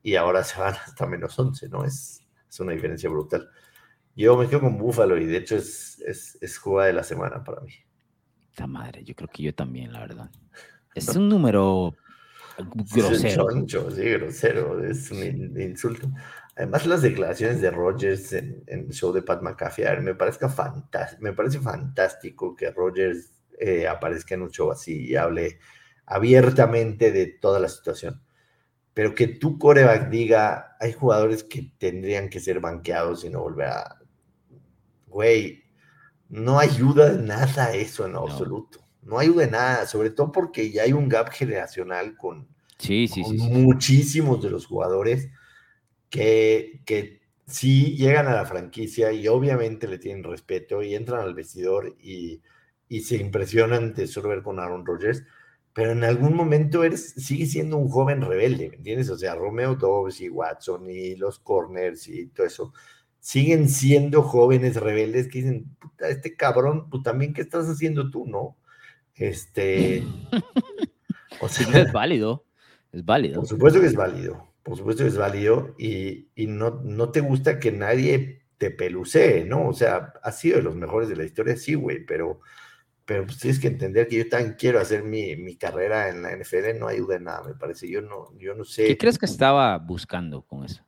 [0.03, 1.83] Y ahora se van hasta menos once, ¿no?
[1.83, 3.49] Es, es una diferencia brutal.
[4.15, 7.43] Yo me quedo con Búfalo y de hecho es, es, es jugada de la semana
[7.43, 7.73] para mí.
[8.55, 10.29] La madre, yo creo que yo también, la verdad.
[10.95, 11.95] Es un número
[12.93, 13.49] grosero.
[13.49, 16.09] Es sí, grosero, es un insulto.
[16.55, 21.33] Además, las declaraciones de Rogers en, el show de Pat McAfee, me, parece fantástico, me
[21.33, 25.59] parece fantástico que Rogers eh, aparezca en un show así y hable
[26.05, 28.21] abiertamente de toda la situación.
[28.93, 33.67] Pero que tu coreback diga, hay jugadores que tendrían que ser banqueados y no volver
[33.67, 33.99] a
[35.09, 35.63] güey,
[36.29, 38.79] no ayuda nada eso en absoluto.
[39.01, 42.47] No ayuda nada, sobre todo porque ya hay un gap generacional con,
[42.77, 45.29] sí, muchísimos de los jugadores
[46.09, 47.19] que, que
[47.49, 52.41] sí llegan a la franquicia y obviamente le tienen respeto y entran al vestidor y,
[53.01, 55.23] se impresionan de ver con Aaron Rodgers,
[55.73, 59.09] pero en algún momento eres, sigue siendo un joven rebelde, ¿me entiendes?
[59.11, 62.73] O sea, Romeo Dobbs y Watson y los corners y todo eso
[63.19, 68.25] siguen siendo jóvenes rebeldes que dicen, puta, este cabrón, pues también, ¿qué estás haciendo tú,
[68.25, 68.57] no?
[69.19, 70.03] Este.
[71.41, 72.45] o sea, es válido,
[72.91, 73.41] es válido.
[73.41, 77.19] Por supuesto que es válido, por supuesto que es válido y, y no, no te
[77.19, 79.67] gusta que nadie te pelucee, ¿no?
[79.67, 82.41] O sea, ha sido de los mejores de la historia, sí, güey, pero,
[83.05, 86.35] pero pues tienes que entender que yo también quiero hacer mi, mi, carrera en la
[86.35, 87.87] NFL, no ayuda en nada, me parece.
[87.87, 88.87] Yo no, yo no sé.
[88.87, 90.83] ¿Qué crees que estaba buscando con eso?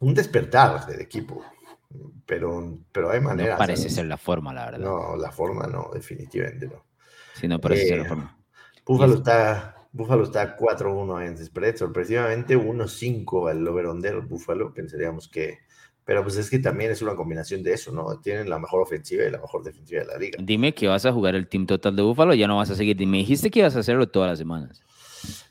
[0.00, 1.44] un despertar del equipo,
[2.26, 3.54] pero, pero hay maneras.
[3.54, 4.78] No parece ser la forma, la verdad.
[4.78, 6.84] No, la forma no, definitivamente no.
[7.38, 8.36] Sí, no la eh, forma.
[8.84, 15.58] Búfalo está, Búfalo está 4-1 en spread, sorpresivamente 1-5 al over-under Búfalo, pensaríamos que,
[16.04, 18.18] pero pues es que también es una combinación de eso, ¿no?
[18.20, 20.38] Tienen la mejor ofensiva y la mejor defensiva de la liga.
[20.42, 22.96] Dime que vas a jugar el team total de Búfalo, ya no vas a seguir.
[23.06, 24.82] Me dijiste que ibas a hacerlo todas las semanas.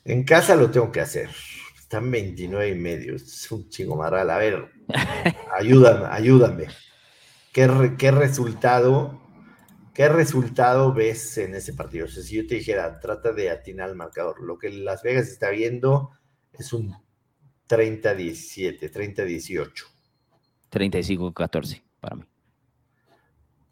[0.04, 1.30] En casa lo tengo que hacer.
[1.78, 3.16] Están 29 y medio.
[3.16, 4.30] Es un chingo maral.
[4.30, 4.68] A ver,
[5.58, 6.66] ayúdame, ayúdame.
[7.52, 9.20] ¿Qué, ¿Qué, resultado,
[9.98, 12.06] ¿Qué resultado ves en ese partido?
[12.06, 14.40] O sea, si yo te dijera, trata de atinar al marcador.
[14.40, 16.12] Lo que Las Vegas está viendo
[16.52, 16.94] es un
[17.68, 19.72] 30-17, 30-18.
[20.70, 22.22] 35-14 para mí.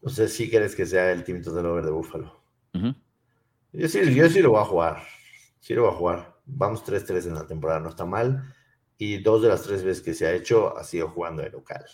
[0.02, 2.42] O sea, si quieres que sea el team total over de Búfalo.
[3.72, 5.02] yo, sí, yo sí lo voy a jugar.
[5.60, 8.52] Sí lo voy a jugar vamos 3-3 en la temporada, no está mal.
[8.98, 11.84] Y dos de las tres veces que se ha hecho ha sido jugando de local.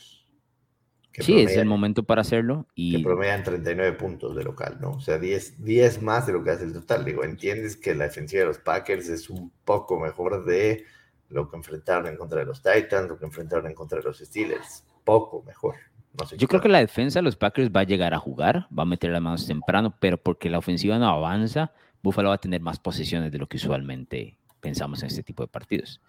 [1.18, 2.66] Sí, es el momento para hacerlo.
[2.74, 2.96] Y...
[2.96, 4.92] Que promedian 39 puntos de local, ¿no?
[4.92, 7.04] O sea, 10, 10 más de lo que hace el total.
[7.04, 10.84] Digo, entiendes que la defensiva de los Packers es un poco mejor de
[11.28, 14.18] lo que enfrentaron en contra de los Titans, lo que enfrentaron en contra de los
[14.18, 14.84] Steelers.
[15.04, 15.74] Poco mejor.
[16.18, 18.66] No sé Yo creo que la defensa de los Packers va a llegar a jugar,
[18.76, 22.38] va a meter las manos temprano, pero porque la ofensiva no avanza, Buffalo va a
[22.38, 26.00] tener más posiciones de lo que usualmente pensamos en este tipo de partidos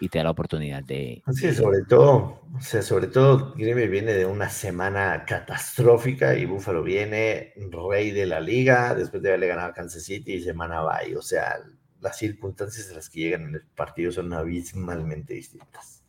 [0.00, 1.22] y te da la oportunidad de...
[1.32, 6.82] Sí, sobre todo, o sea, sobre todo Green viene de una semana catastrófica y Buffalo
[6.82, 11.16] viene rey de la liga después de haberle ganado a Kansas City y semana bye.
[11.16, 11.56] O sea,
[12.00, 16.02] las circunstancias en las que llegan en el partido son abismalmente distintas.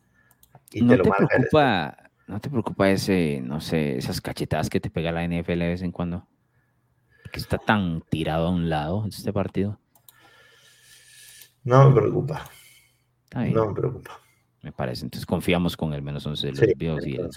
[0.72, 1.96] Y ¿No te, lo preocupa,
[2.28, 5.82] ¿No te preocupa ese, no sé, esas cachetadas que te pega la NFL de vez
[5.82, 6.28] en cuando?
[7.32, 9.80] Que está tan tirado a un lado este partido.
[11.64, 12.48] No me preocupa.
[13.34, 14.20] No me preocupa.
[14.62, 15.04] Me parece.
[15.04, 17.30] Entonces confiamos con el menos 11 de los Bills y el,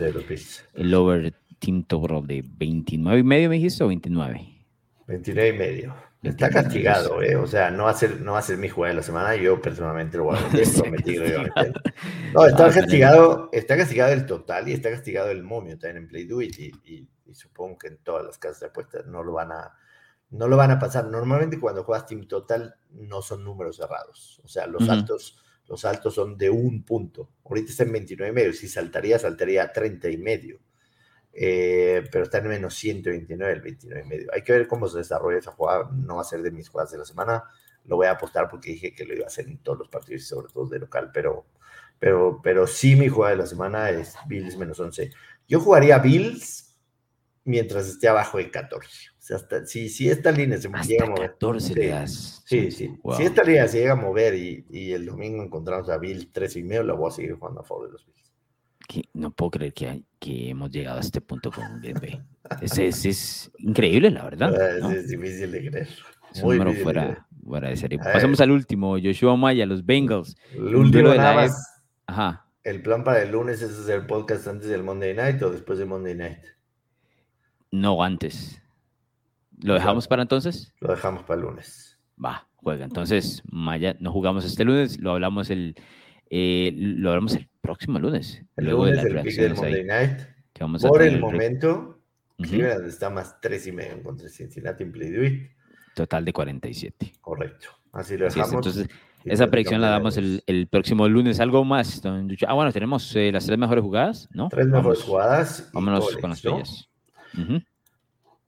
[0.73, 4.47] el, over team total de 29 y medio, me dijiste, o 29.
[5.07, 5.95] 29 y medio.
[6.23, 7.35] Está castigado, ¿eh?
[7.35, 9.35] O sea, no va, a ser, no va a ser mi jugada de la semana.
[9.35, 11.25] Yo personalmente lo voy a meter, prometido.
[12.33, 16.25] no, está castigado, está castigado el total y está castigado el momio también en Play
[16.25, 16.47] Do y,
[16.85, 19.73] y, y, supongo que en todas las casas de apuestas no lo van a
[20.29, 21.07] no lo van a pasar.
[21.07, 24.41] Normalmente cuando juegas Team Total no son números cerrados.
[24.43, 27.29] O sea, los altos los altos son de un punto.
[27.45, 28.53] Ahorita está en 29 y medio.
[28.53, 30.59] Si saltaría, saltaría a 30 y medio.
[31.31, 34.27] Eh, pero está en menos 129 el 29 y medio.
[34.33, 35.89] Hay que ver cómo se desarrolla esa jugada.
[35.91, 37.43] No va a ser de mis jugadas de la semana.
[37.85, 40.25] Lo voy a apostar porque dije que lo iba a hacer en todos los partidos,
[40.25, 41.11] sobre todo de local.
[41.13, 41.45] Pero,
[41.99, 45.11] pero, pero sí mi jugada de la semana es Bills menos 11.
[45.47, 46.75] Yo jugaría Bills
[47.45, 49.12] mientras esté abajo de 14.
[49.23, 51.29] O sea, hasta, si, si esta línea se llega a mover.
[51.31, 52.43] 14 sí, das.
[52.45, 52.93] Sí, sí.
[53.15, 56.57] Si esta línea se llega a mover y, y, el domingo encontramos a Bill 3
[56.57, 58.33] y medio, la voy a seguir jugando a favor de los Bills.
[58.85, 62.21] Que no puedo creer que, que, hemos llegado a este punto con Green Bay.
[62.61, 64.75] Es, es, es, increíble, la verdad.
[64.75, 64.91] Es, ¿no?
[64.91, 65.89] es difícil de creer.
[66.41, 67.99] Número fuera, fuera, de serie.
[67.99, 70.35] Pasamos al último, Joshua Maya, los Bengals.
[70.53, 72.45] El último de la más, Ajá.
[72.65, 75.87] El plan para el lunes es hacer podcast antes del Monday Night o después del
[75.87, 76.39] Monday Night.
[77.71, 78.62] No, antes.
[79.63, 80.73] ¿Lo dejamos para entonces?
[80.79, 81.97] Lo dejamos para el lunes.
[82.23, 82.85] Va, juega.
[82.85, 85.75] Entonces, Maya, no jugamos este lunes, lo hablamos el,
[86.29, 88.43] eh, lo hablamos el próximo lunes.
[88.57, 90.19] El luego lunes de el las pick del Monday ahí, Night.
[90.53, 91.99] que vamos a Por el momento.
[92.37, 95.51] Cleveland está más 3 y medio contra Cincinnati en Play Do It.
[95.95, 97.13] Total de 47.
[97.21, 97.67] Correcto.
[97.93, 98.67] Así lo Así es, dejamos.
[98.67, 98.89] entonces,
[99.23, 101.39] esa predicción la damos el, el próximo lunes.
[101.39, 102.01] ¿Algo más?
[102.47, 104.49] Ah, bueno, tenemos eh, las tres mejores jugadas, ¿no?
[104.49, 105.69] Tres mejores jugadas.
[105.71, 106.51] Vámonos goles, con las ¿no?
[106.51, 106.89] tuyas.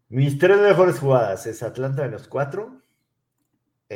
[0.07, 2.81] Mis tres mejores jugadas es Atlanta menos 4,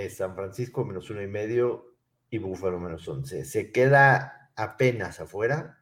[0.10, 1.96] San Francisco menos uno y medio
[2.30, 3.46] y Buffalo menos 11.
[3.46, 5.80] Se queda apenas afuera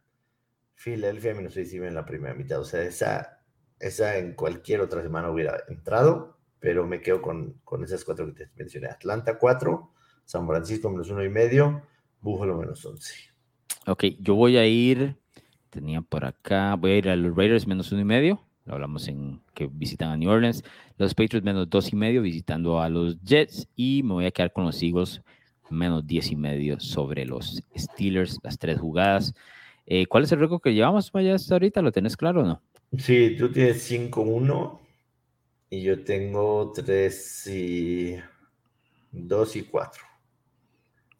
[0.77, 2.59] Filadelfia menos seis y en la primera mitad.
[2.59, 3.39] O sea, esa,
[3.79, 8.45] esa en cualquier otra semana hubiera entrado, pero me quedo con, con esas cuatro que
[8.45, 8.87] te mencioné.
[8.87, 9.91] Atlanta 4,
[10.23, 11.81] San Francisco menos uno y medio,
[12.21, 13.11] Buffalo menos 11.
[13.87, 15.17] Ok, yo voy a ir,
[15.71, 19.07] tenía por acá, voy a ir a los Raiders menos uno y medio, lo hablamos
[19.07, 20.63] en que visitan a New Orleans,
[20.97, 24.51] los Patriots menos dos y medio visitando a los Jets y me voy a quedar
[24.51, 25.21] con los Eagles
[25.69, 29.33] menos diez y medio sobre los Steelers, las tres jugadas.
[29.85, 31.81] Eh, ¿Cuál es el récord que llevamos hasta ahorita?
[31.81, 32.61] ¿Lo tenés claro o no?
[32.97, 34.79] Sí, tú tienes 5-1
[35.69, 38.15] y yo tengo 3 y
[39.11, 40.03] 2 y 4.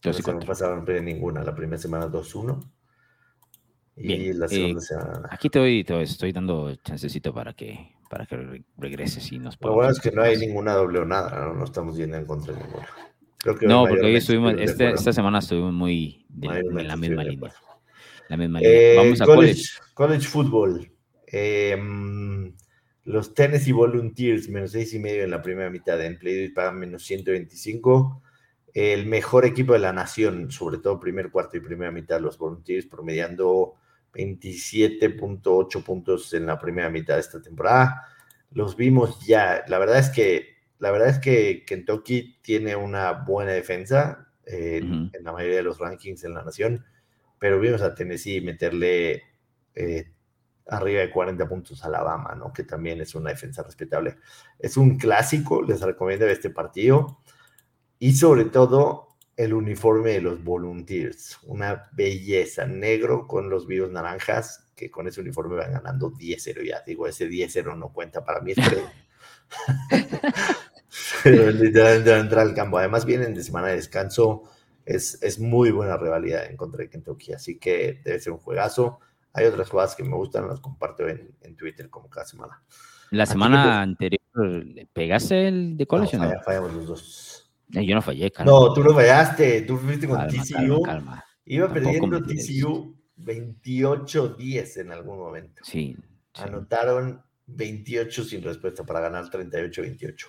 [0.04, 0.48] Dos y la semana cuatro.
[0.48, 2.77] pasada no perdí ninguna, la primera semana 2-1
[3.98, 5.30] y Bien, la eh, segunda semana.
[5.32, 9.58] Aquí te, doy, te estoy dando chancecito para que, para que re- regreses y nos
[9.60, 11.54] Lo bueno es que no hay ninguna doble o nada, ¿no?
[11.56, 12.88] No estamos yendo en contra de ninguna.
[13.40, 17.24] Creo que No, porque hoy estuvimos, este- esta semana estuvimos muy de- en la misma
[17.24, 17.54] de línea.
[18.30, 18.74] La misma línea.
[18.76, 19.94] Eh, Vamos a college, college.
[19.94, 20.92] college football.
[21.32, 21.78] Eh,
[23.06, 26.00] los Tennessee Volunteers, menos seis y medio en la primera mitad.
[26.06, 28.22] En Play pagan menos 125.
[28.74, 32.86] El mejor equipo de la nación, sobre todo primer cuarto y primera mitad, los Volunteers,
[32.86, 33.76] promediando
[34.14, 38.08] 27.8 puntos en la primera mitad de esta temporada.
[38.52, 39.64] Los vimos ya.
[39.68, 44.78] La verdad es que, la verdad es que Kentucky tiene una buena defensa eh,
[45.14, 46.86] en- la mayoría de los rankings en la nación
[47.40, 49.22] pero vimos a Tennessee meterle
[49.76, 50.12] eh,
[50.68, 52.52] arriba de 40 puntos a Alabama, ¿no?
[52.52, 54.18] Que también es una defensa respetable.
[54.58, 57.20] Es un clásico, les recomiendo este partido.
[58.00, 59.07] Y sobre todo,
[59.38, 61.38] el uniforme de los Volunteers.
[61.44, 66.82] Una belleza, negro con los vivos naranjas, que con ese uniforme van ganando 10-0 ya.
[66.86, 68.54] Digo, ese 10-0 no cuenta para mí.
[71.24, 72.78] Pero literalmente van a entrar al campo.
[72.78, 74.44] Además, vienen de semana de descanso.
[74.86, 79.00] Es, es muy buena rivalidad en contra de Kentucky, así que debe ser un juegazo.
[79.34, 82.64] Hay otras jugadas que me gustan, las comparto en, en Twitter como cada semana.
[83.12, 86.24] La semana anterior, ¿le ¿pegaste el de college no?
[86.24, 87.47] falla- fallamos los dos.
[87.74, 88.52] Eh, Yo no fallé, calma.
[88.52, 90.82] No, tú no fallaste, tú fuiste con calma, TCU.
[90.82, 91.26] calma, calma.
[91.46, 92.22] Iba perdiendo.
[92.24, 95.62] TCU 28-10 en algún momento.
[95.64, 95.96] Sí.
[96.34, 96.42] sí.
[96.44, 100.26] Anotaron 28 sin respuesta para ganar 38-28.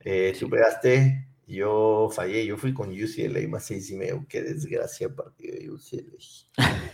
[0.00, 4.26] Eh, Tú pegaste, yo fallé, yo fui con UCLA más 6 y medio.
[4.28, 6.16] Qué desgracia partido de UCLA.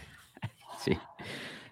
[0.85, 0.99] Sí.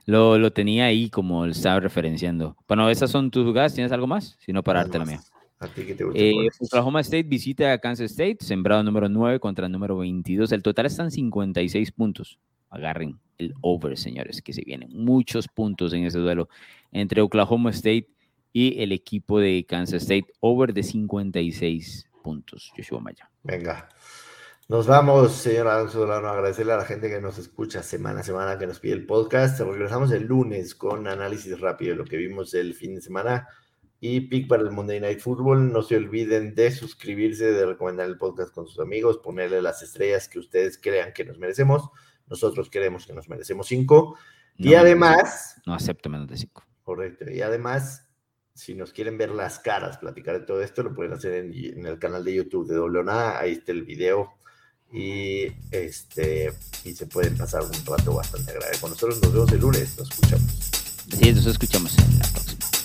[0.07, 2.57] Lo, lo tenía ahí como lo estaba referenciando.
[2.69, 3.75] Bueno, esas son tus jugadas.
[3.75, 4.37] ¿Tienes algo más?
[4.39, 5.21] Si no, para darte la mía.
[5.61, 6.19] A ti que te gusta.
[6.19, 6.49] Eh.
[6.59, 10.51] Oklahoma State visita a Kansas State, sembrado número 9 contra el número 22.
[10.53, 12.39] El total están 56 puntos.
[12.71, 16.49] Agarren el over, señores, que se vienen muchos puntos en ese duelo
[16.93, 18.09] entre Oklahoma State
[18.55, 20.29] y el equipo de Kansas State.
[20.41, 23.31] Over de 56 puntos, Joshua Maya.
[23.43, 23.87] Venga.
[24.67, 28.23] Nos vamos, señor Alonso Solano, a agradecerle a la gente que nos escucha semana a
[28.23, 29.61] semana, que nos pide el podcast.
[29.61, 33.47] Regresamos el lunes con análisis rápido de lo que vimos el fin de semana
[34.01, 35.73] y pick para el Monday Night Football.
[35.73, 40.29] No se olviden de suscribirse, de recomendar el podcast con sus amigos, ponerle las estrellas
[40.29, 41.91] que ustedes crean que nos merecemos.
[42.27, 44.17] Nosotros creemos que nos merecemos cinco.
[44.57, 46.65] y además, No acepto menos de 5.
[46.83, 47.31] Correcto.
[47.31, 48.09] Y además,
[48.55, 51.87] si nos quieren ver las caras, platicar de todo esto, lo pueden hacer en, en
[51.87, 53.39] el canal de YouTube de Nada.
[53.39, 54.35] Ahí está el video.
[54.93, 56.53] Y este
[56.85, 59.21] y se pueden pasar un rato bastante agradable con nosotros.
[59.23, 59.99] Nos vemos el lunes.
[59.99, 60.71] Nos escuchamos.
[61.21, 62.80] Es, nos escuchamos en la próxima.